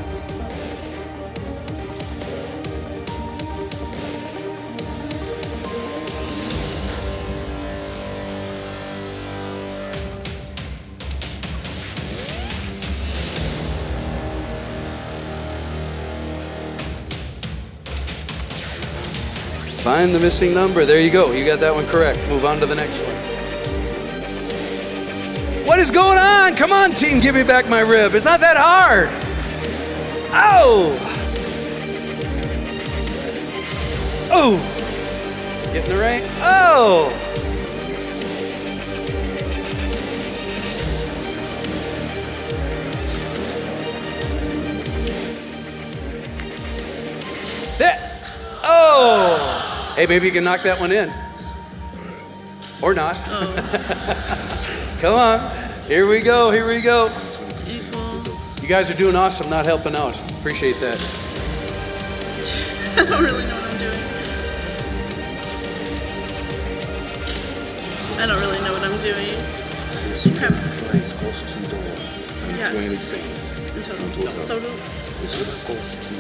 [19.84, 20.84] Find the missing number.
[20.84, 21.30] There you go.
[21.30, 22.18] You got that one correct.
[22.28, 23.29] Move on to the next one.
[25.80, 26.56] What is going on?
[26.56, 28.12] Come on, team, give me back my rib.
[28.12, 29.08] It's not that hard.
[30.30, 30.92] Oh!
[34.30, 34.58] Oh!
[35.72, 36.22] Get in the rain.
[36.42, 37.08] Oh!
[47.78, 47.98] That.
[48.62, 49.94] Oh!
[49.96, 51.10] Hey, maybe you can knock that one in.
[52.82, 53.14] Or not.
[55.00, 55.59] Come on.
[55.90, 56.52] Here we go.
[56.52, 57.10] Here we go.
[58.62, 60.16] You guys are doing awesome not helping out.
[60.38, 60.94] Appreciate that.
[62.96, 63.98] I don't really know what I'm doing.
[68.22, 69.34] I don't really know what I'm doing.
[70.10, 71.98] This price costs two dollars
[72.56, 72.70] Yeah.
[72.70, 73.66] twenty cents.
[73.76, 74.30] Until in total.
[74.30, 76.14] so This one costs two.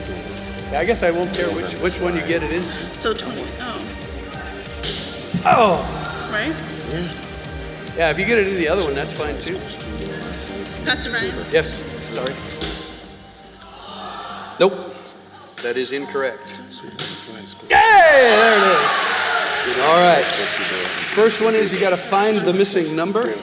[0.72, 2.58] Yeah, I guess I won't care which, which one you get it into.
[2.98, 3.44] so twenty.
[3.60, 3.78] Oh,
[5.46, 5.78] Oh!
[6.32, 6.52] right.
[6.90, 7.06] Yeah.
[8.00, 9.58] Yeah, if you get it into the other one, that's fine too.
[9.58, 10.88] Costs two dollars and twenty cents.
[10.88, 11.34] Pastor Ryan.
[11.52, 11.68] Yes,
[12.08, 12.32] sorry.
[14.58, 14.72] Nope.
[15.60, 16.48] That is incorrect.
[16.48, 17.76] So the price costs Yay!
[17.76, 19.80] There it is.
[19.84, 20.24] All right.
[21.12, 23.34] First one is you got to find the missing number.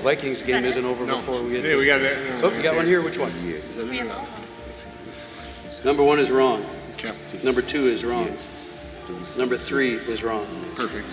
[0.00, 2.42] The Vikings game isn't over before we get Yeah, we got that.
[2.42, 3.02] Oh, you got one here?
[3.02, 3.30] Which one?
[3.42, 3.56] Yeah.
[3.56, 4.26] Is that it or not?
[5.84, 6.64] Number one is wrong.
[6.96, 7.44] Captain.
[7.44, 8.24] Number two is wrong.
[8.24, 9.36] Yes.
[9.36, 10.46] Number three is wrong.
[10.74, 11.08] Perfect.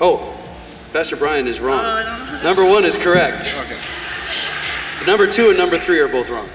[0.00, 0.30] Oh,
[0.92, 1.78] Pastor Brian is wrong.
[1.78, 3.54] Oh, I don't know how to Number one is correct.
[3.64, 3.78] Okay.
[5.06, 6.48] Number two and number three are both wrong.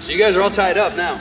[0.00, 1.20] So you guys are all tied up now.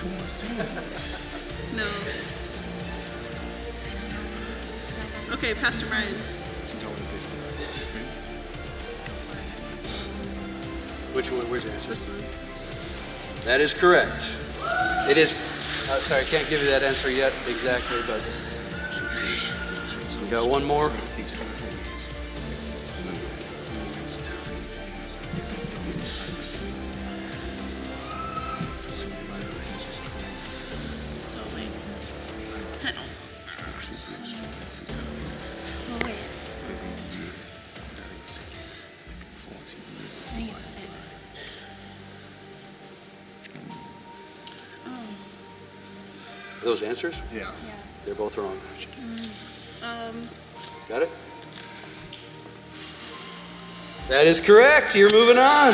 [0.00, 0.40] Ten dollars.
[0.40, 1.20] Too much.
[1.76, 1.86] No.
[5.34, 6.34] Okay, Pastor Ryan's.
[6.70, 7.36] Two dollars fifty.
[11.14, 11.48] Which one?
[11.50, 11.90] Where's your answer?
[11.90, 13.44] This one.
[13.44, 14.36] That is correct.
[15.08, 15.34] It is.
[15.90, 18.22] Uh, sorry, I can't give you that answer yet exactly, but
[20.22, 20.90] we got one more.
[47.04, 47.22] Answers?
[47.32, 47.50] Yeah.
[47.64, 47.72] Yeah.
[48.04, 48.58] They're both wrong.
[49.82, 50.22] Um.
[50.86, 51.08] Got it?
[54.08, 54.94] That is correct.
[54.94, 55.72] You're moving on.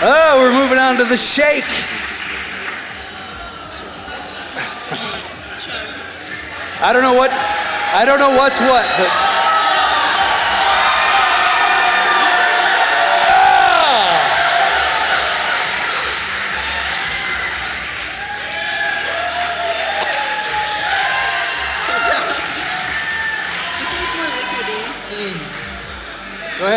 [0.00, 1.64] Oh, we're moving on to the shake.
[6.82, 7.30] I don't know what.
[7.30, 9.27] I don't know what's what, but.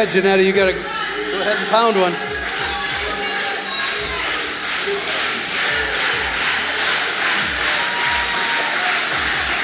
[0.02, 0.44] Ahead, Janetta.
[0.44, 2.14] You gotta go ahead and pound one.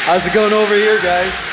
[0.06, 1.46] How's it going over here, guys?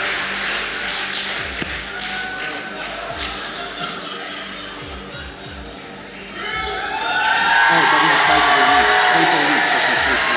[7.65, 8.85] But the size of the week.
[9.11, 9.73] Twenty-four weeks.
[9.73, 10.29] That's my twenty-four.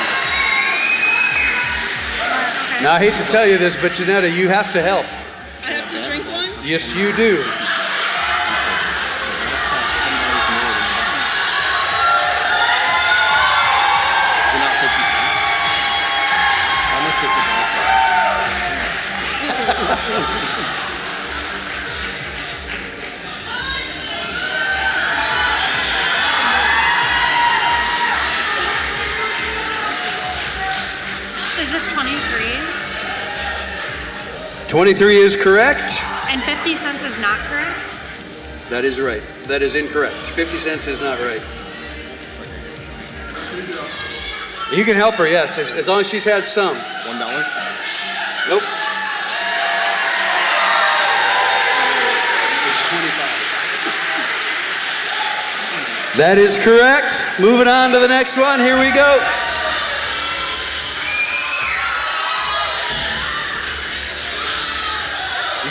[2.24, 2.82] Okay.
[2.82, 5.06] Now, I hate to tell you this, but Janetta, you have to help.
[5.64, 6.48] I have to drink one?
[6.64, 7.44] Yes, you do.
[34.78, 35.98] 23 is correct.
[36.30, 37.98] And 50 cents is not correct?
[38.70, 39.24] That is right.
[39.48, 40.14] That is incorrect.
[40.14, 41.42] 50 cents is not right.
[44.70, 46.76] You can help her, yes, as, as long as she's had some.
[47.08, 47.42] One dollar?
[48.46, 48.62] Nope.
[56.14, 57.26] That is correct.
[57.40, 58.60] Moving on to the next one.
[58.60, 59.37] Here we go.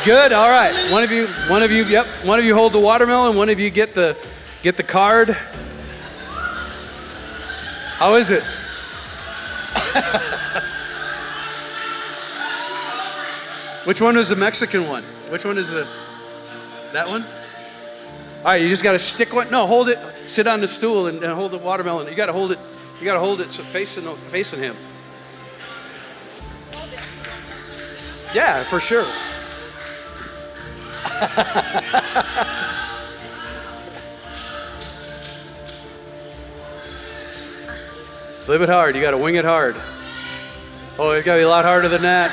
[0.07, 0.31] Good?
[0.31, 0.73] All right.
[0.89, 2.05] One of you, one of you, yep.
[2.23, 3.35] One of you hold the watermelon.
[3.35, 4.15] One of you get the
[4.63, 5.31] get the card.
[7.99, 8.41] How is it?
[13.85, 15.03] Which one is the Mexican one?
[15.29, 15.85] Which one is the
[16.93, 17.23] that one?
[17.23, 19.51] All right, you just got to stick one.
[19.51, 19.99] No, hold it.
[20.25, 22.07] Sit on the stool and, and hold the watermelon.
[22.07, 22.59] You got to hold it.
[23.01, 24.77] You got to hold it so facing facing him.
[28.33, 29.05] Yeah, for sure.
[38.37, 38.95] Flip it hard.
[38.95, 39.75] You got to wing it hard.
[40.99, 42.31] Oh, it's got to be a lot harder than that.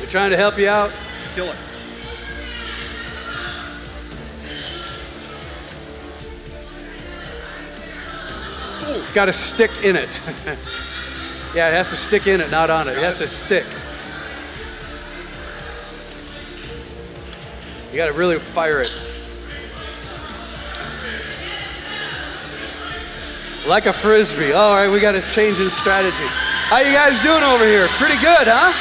[0.00, 0.90] We're trying to help you out.
[1.34, 1.56] Kill it.
[9.02, 10.22] It's got to stick in it.
[11.54, 12.92] yeah, it has to stick in it, not on it.
[12.92, 13.64] It has to stick.
[17.92, 18.92] You got to really fire it.
[23.68, 24.52] Like a frisbee.
[24.52, 26.26] All right, we got to change in strategy.
[26.26, 27.86] How you guys doing over here?
[27.98, 28.72] Pretty good, huh?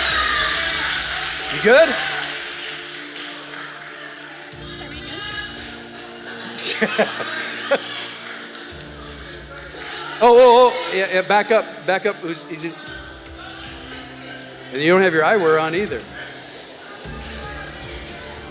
[1.53, 1.89] You good?
[6.85, 7.29] Oh,
[10.25, 12.15] Oh, oh, oh, yeah, yeah, back up, back up.
[12.15, 12.63] Who's, he's.
[12.63, 12.73] And
[14.81, 15.99] you don't have your eyewear on either.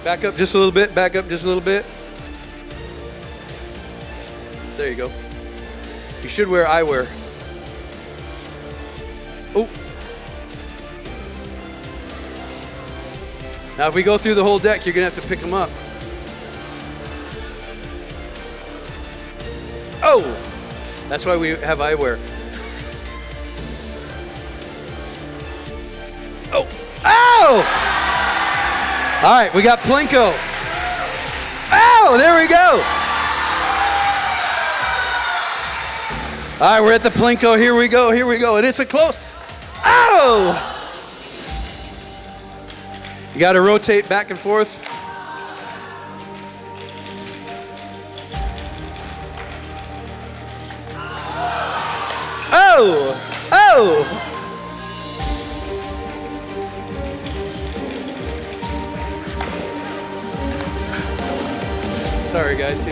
[0.05, 1.87] Back up just a little bit, back up just a little bit.
[4.77, 5.11] There you go.
[6.21, 7.07] You should wear eyewear.
[9.55, 9.67] Oh.
[13.79, 15.55] Now, if we go through the whole deck, you're going to have to pick them
[15.55, 15.71] up.
[21.13, 22.19] That's why we have eyewear.
[26.55, 26.67] Oh!
[27.05, 27.63] Oh!
[29.23, 30.33] All right, we got Plinko.
[31.71, 32.81] Oh, there we go.
[36.65, 37.59] All right, we're at the Plinko.
[37.59, 38.11] Here we go.
[38.11, 38.57] Here we go.
[38.57, 39.19] And it's a close.
[39.85, 40.57] Oh!
[43.35, 44.83] You got to rotate back and forth.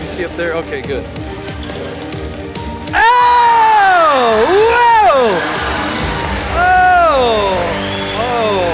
[0.00, 0.54] Can you see up there?
[0.54, 1.04] Okay, good.
[2.94, 4.46] Oh!
[4.72, 5.34] Whoa!
[6.56, 7.60] Oh!
[8.16, 8.64] Oh!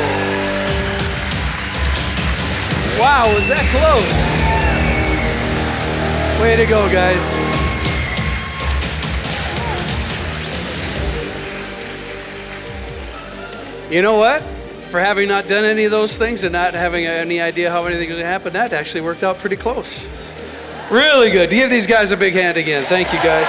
[3.01, 4.17] Wow, was that close?
[6.41, 7.35] Way to go, guys.
[13.93, 14.43] You know what?
[14.43, 18.11] For having not done any of those things and not having any idea how anything
[18.11, 20.09] was going to happen, that actually worked out pretty close.
[20.91, 21.51] Really good.
[21.51, 22.85] Give these guys a big hand again.
[22.85, 23.49] Thank you, guys.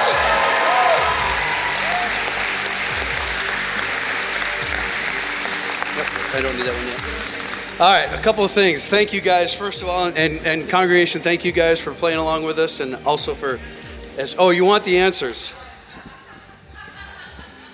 [6.34, 7.80] I don't need that one yet.
[7.80, 8.90] All right, a couple of things.
[8.90, 12.44] Thank you guys, first of all, and, and congregation, thank you guys for playing along
[12.44, 13.60] with us and also for,
[14.20, 15.54] as, oh, you want the answers?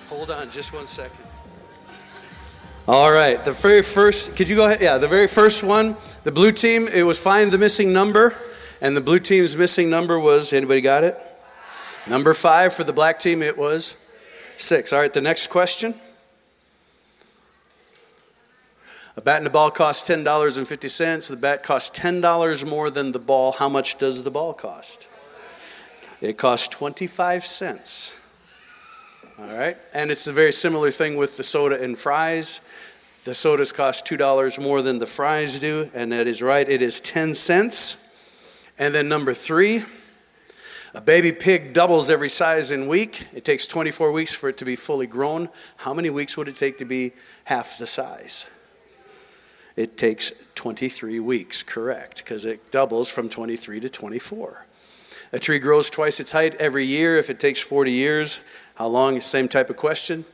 [0.08, 1.24] Hold on just one second.
[2.86, 4.82] All right, the very first, could you go ahead?
[4.82, 8.34] Yeah, the very first one, the blue team, it was find the missing number,
[8.84, 11.16] and the blue team's missing number was, anybody got it?
[12.06, 13.96] Number five for the black team, it was
[14.58, 14.92] six.
[14.92, 15.94] All right, the next question.
[19.16, 21.30] A bat and a ball cost $10.50.
[21.30, 23.52] The bat costs $10 more than the ball.
[23.52, 25.08] How much does the ball cost?
[26.20, 28.20] It costs 25 cents.
[29.38, 32.60] All right, and it's a very similar thing with the soda and fries.
[33.24, 37.00] The sodas cost $2 more than the fries do, and that is right, it is
[37.00, 38.04] 10 cents.
[38.78, 39.84] And then number three,
[40.94, 43.26] a baby pig doubles every size in week.
[43.34, 45.48] It takes 24 weeks for it to be fully grown.
[45.78, 47.12] How many weeks would it take to be
[47.44, 48.50] half the size?
[49.76, 54.66] It takes 23 weeks, correct, because it doubles from 23 to 24.
[55.32, 57.18] A tree grows twice its height every year.
[57.18, 58.40] If it takes 40 years,
[58.76, 59.20] how long?
[59.20, 60.24] Same type of question.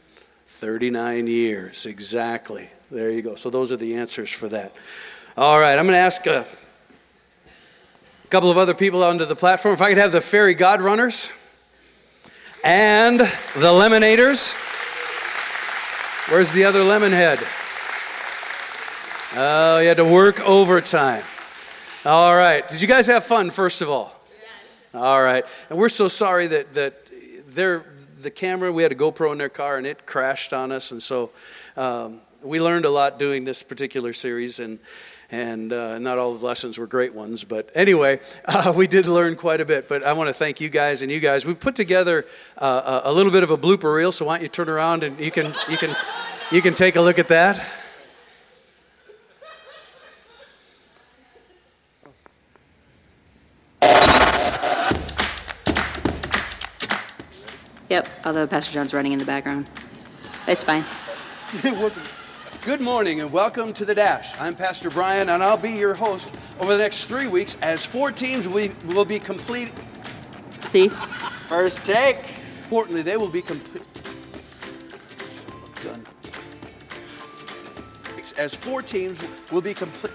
[0.45, 2.69] 39 years, exactly.
[2.91, 3.35] There you go.
[3.35, 4.75] So those are the answers for that.
[5.39, 6.45] All right, I'm going to ask a
[8.31, 9.75] couple of other people onto the platform.
[9.75, 11.33] If I could have the fairy god runners
[12.63, 14.55] and the lemonaders.
[16.31, 17.41] Where's the other lemon head?
[19.35, 21.25] Oh, you had to work overtime.
[22.05, 22.67] All right.
[22.69, 24.15] Did you guys have fun, first of all?
[24.31, 24.95] Yes.
[24.95, 25.45] All right.
[25.69, 27.11] And we're so sorry that, that
[27.49, 27.85] they're,
[28.21, 30.93] the camera, we had a GoPro in their car and it crashed on us.
[30.93, 31.31] And so
[31.77, 34.61] um, we learned a lot doing this particular series.
[34.61, 34.79] And,
[35.31, 37.45] and uh, not all the lessons were great ones.
[37.45, 39.89] But anyway, uh, we did learn quite a bit.
[39.89, 41.47] But I want to thank you guys and you guys.
[41.47, 42.25] We put together
[42.59, 44.13] uh, a little bit of a blooper reel.
[44.13, 45.95] So why don't you turn around and you can, you can,
[46.51, 47.65] you can take a look at that.
[57.89, 59.69] Yep, although Pastor John's running in the background.
[60.47, 60.85] It's fine.
[62.63, 64.39] Good morning and welcome to The Dash.
[64.39, 68.11] I'm Pastor Brian and I'll be your host over the next three weeks as four
[68.11, 69.73] teams we will be complete.
[70.61, 70.89] See?
[70.89, 72.19] First take.
[72.65, 73.87] Importantly, they will be complete.
[78.37, 80.13] As four teams will be complete.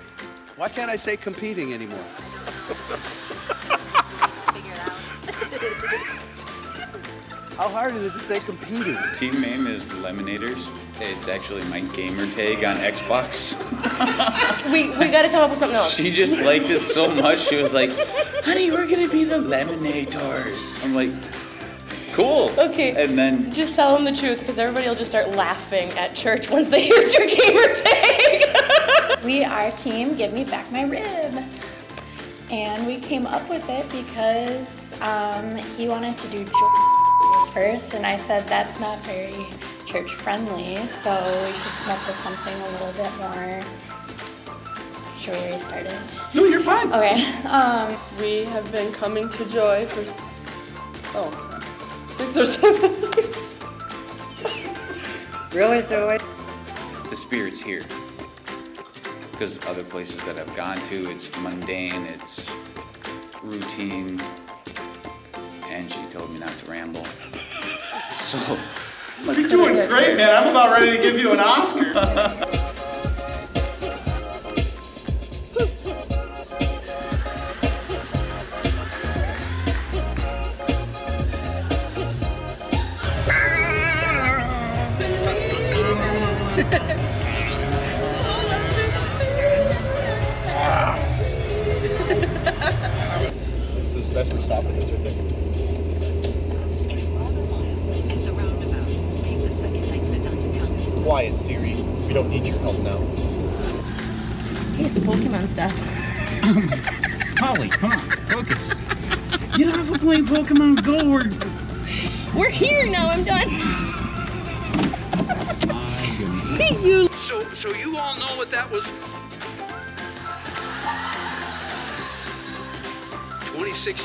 [0.55, 1.97] Why can't I say competing anymore?
[7.57, 8.97] How hard is it to say competing?
[9.15, 10.84] Team name is the Lemonaders.
[11.01, 13.55] It's actually my gamer tag on Xbox.
[14.71, 15.95] We, we gotta come up with something else.
[15.95, 17.39] She just liked it so much.
[17.39, 17.91] She was like,
[18.43, 21.11] "Honey, we're gonna be the Lemonadors." I'm like,
[22.13, 22.91] "Cool." Okay.
[23.01, 26.49] And then Just tell them the truth, because everybody will just start laughing at church
[26.49, 28.43] once they hear your gamer tag.
[29.23, 31.43] We are team Give Me Back My Rib.
[32.51, 38.05] And we came up with it because um, he wanted to do George first, and
[38.05, 39.47] I said that's not very
[39.95, 41.09] church friendly, so
[41.45, 43.61] we should come up with something a little bit more.
[45.21, 45.95] Should we restart it?
[46.33, 46.91] No, you're fine.
[46.91, 47.23] Okay.
[47.45, 50.73] Um, we have been coming to Joy for s-
[51.15, 51.31] oh,
[52.09, 53.37] six or seven years.
[55.53, 56.17] Really, Joey?
[57.09, 57.83] the spirit's here.
[59.31, 62.51] Because other places that I've gone to, it's mundane, it's
[63.41, 64.19] routine,
[65.69, 67.05] and she told me not to ramble.
[68.25, 68.57] So
[69.25, 70.29] You're doing great, man.
[70.29, 72.61] I'm about ready to give you an Oscar.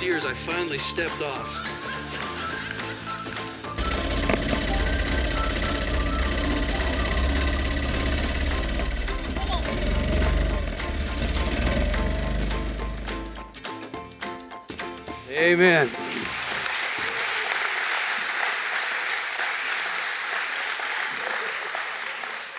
[0.01, 1.67] 26 years, I finally stepped off.
[15.31, 15.89] Amen.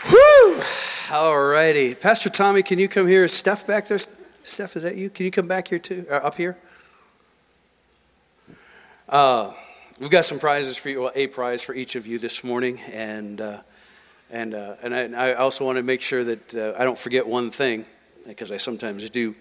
[0.10, 0.62] Whew!
[1.12, 1.96] All righty.
[1.96, 3.24] Pastor Tommy, can you come here?
[3.24, 4.00] Is Steph back there?
[4.44, 5.10] Steph, is that you?
[5.10, 6.06] Can you come back here too?
[6.10, 6.58] Or up here?
[9.12, 9.52] Uh,
[10.00, 12.80] we've got some prizes for you, well, a prize for each of you this morning.
[12.94, 13.60] And, uh,
[14.32, 16.98] and, uh, and, I, and I also want to make sure that uh, I don't
[16.98, 17.86] forget one thing,
[18.26, 19.36] because I sometimes do.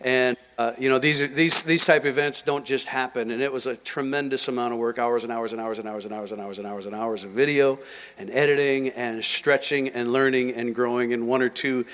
[0.00, 3.66] And uh, you know these these these type events don't just happen, and it was
[3.66, 6.40] a tremendous amount of work, hours and hours and hours and hours and hours and
[6.40, 7.78] hours and hours and hours of video
[8.18, 11.84] and editing and stretching and learning and growing, and one or two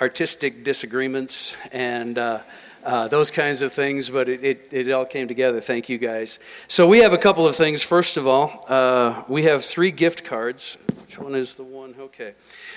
[0.00, 2.18] artistic disagreements and.
[2.84, 5.58] Uh, those kinds of things, but it, it, it, all came together.
[5.58, 6.38] Thank you guys.
[6.68, 7.82] So, we have a couple of things.
[7.82, 10.76] First of all, uh, we have three gift cards.
[11.00, 11.94] Which one is the one?
[11.98, 12.34] Okay.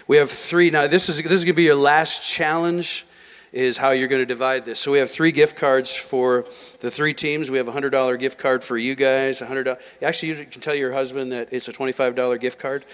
[0.08, 0.70] We have three.
[0.70, 3.05] Now, this is, this is going to be your last challenge
[3.51, 4.79] is how you're going to divide this.
[4.79, 6.45] So we have three gift cards for
[6.81, 7.49] the three teams.
[7.49, 9.41] We have a hundred dollar gift card for you guys.
[9.41, 9.67] A hundred.
[10.01, 12.85] Actually, you can tell your husband that it's a twenty five dollar gift card,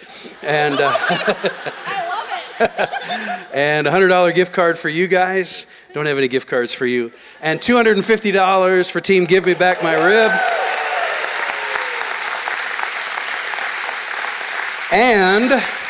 [0.41, 3.53] and uh, I love it.
[3.53, 5.65] and a hundred dollar gift card for you guys.
[5.93, 9.25] Don't have any gift cards for you, and two hundred and fifty dollars for Team
[9.25, 10.31] Give Me Back My Rib.
[14.91, 15.82] And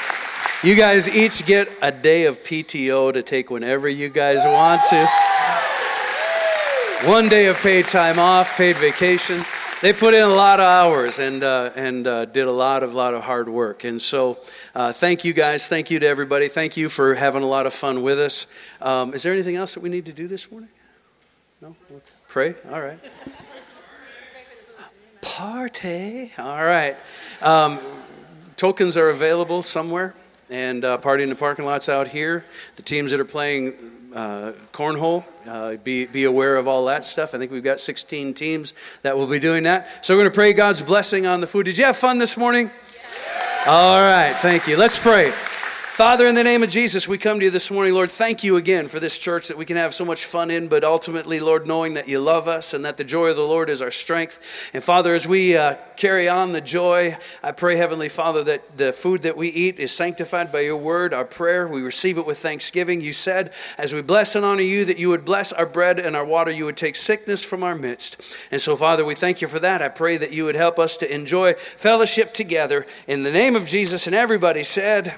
[0.63, 5.09] you guys each get a day of PTO to take whenever you guys want to.
[7.05, 9.41] One day of paid time off, paid vacation.
[9.81, 12.93] They put in a lot of hours and, uh, and uh, did a lot of,
[12.93, 13.83] lot of hard work.
[13.83, 14.37] And so,
[14.73, 15.67] uh, thank you guys.
[15.67, 16.47] Thank you to everybody.
[16.47, 18.47] Thank you for having a lot of fun with us.
[18.81, 20.69] Um, is there anything else that we need to do this morning?
[21.61, 21.75] No?
[21.91, 22.01] Okay.
[22.29, 22.55] Pray?
[22.71, 22.99] All right.
[25.21, 26.31] Party.
[26.39, 26.95] All right.
[27.41, 27.79] Um,
[28.55, 30.15] tokens are available somewhere
[30.53, 32.45] and uh, party in the parking lots out here.
[32.75, 33.73] The teams that are playing
[34.15, 37.33] uh, cornhole, uh, be, be aware of all that stuff.
[37.33, 40.05] I think we've got 16 teams that will be doing that.
[40.05, 41.65] So we're going to pray God's blessing on the food.
[41.65, 42.69] Did you have fun this morning?
[43.65, 44.77] All right, thank you.
[44.77, 45.31] Let's pray.
[45.93, 48.09] Father, in the name of Jesus, we come to you this morning, Lord.
[48.09, 50.83] Thank you again for this church that we can have so much fun in, but
[50.83, 53.79] ultimately, Lord, knowing that you love us and that the joy of the Lord is
[53.79, 54.71] our strength.
[54.73, 58.91] And Father, as we uh, carry on the joy, I pray, Heavenly Father, that the
[58.91, 61.67] food that we eat is sanctified by your word, our prayer.
[61.67, 62.99] We receive it with thanksgiving.
[62.99, 66.15] You said, as we bless and honor you, that you would bless our bread and
[66.15, 68.35] our water, you would take sickness from our midst.
[68.49, 69.83] And so, Father, we thank you for that.
[69.83, 72.87] I pray that you would help us to enjoy fellowship together.
[73.07, 75.13] In the name of Jesus, and everybody said,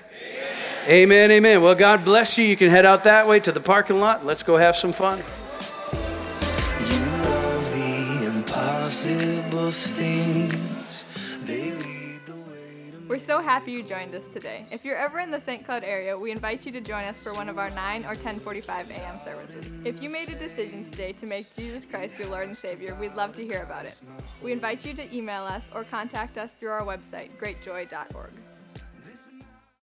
[0.88, 1.64] Amen, amen.
[1.64, 2.46] Well, God bless you.
[2.46, 4.24] You can head out that way to the parking lot.
[4.24, 5.18] Let's go have some fun.
[13.08, 14.68] We're so happy you joined us today.
[14.70, 15.66] If you're ever in the St.
[15.66, 18.92] Cloud area, we invite you to join us for one of our 9 or 1045
[18.92, 19.20] a.m.
[19.24, 19.72] services.
[19.86, 23.16] If you made a decision today to make Jesus Christ your Lord and Savior, we'd
[23.16, 24.02] love to hear about it.
[24.44, 28.34] We invite you to email us or contact us through our website, greatjoy.org.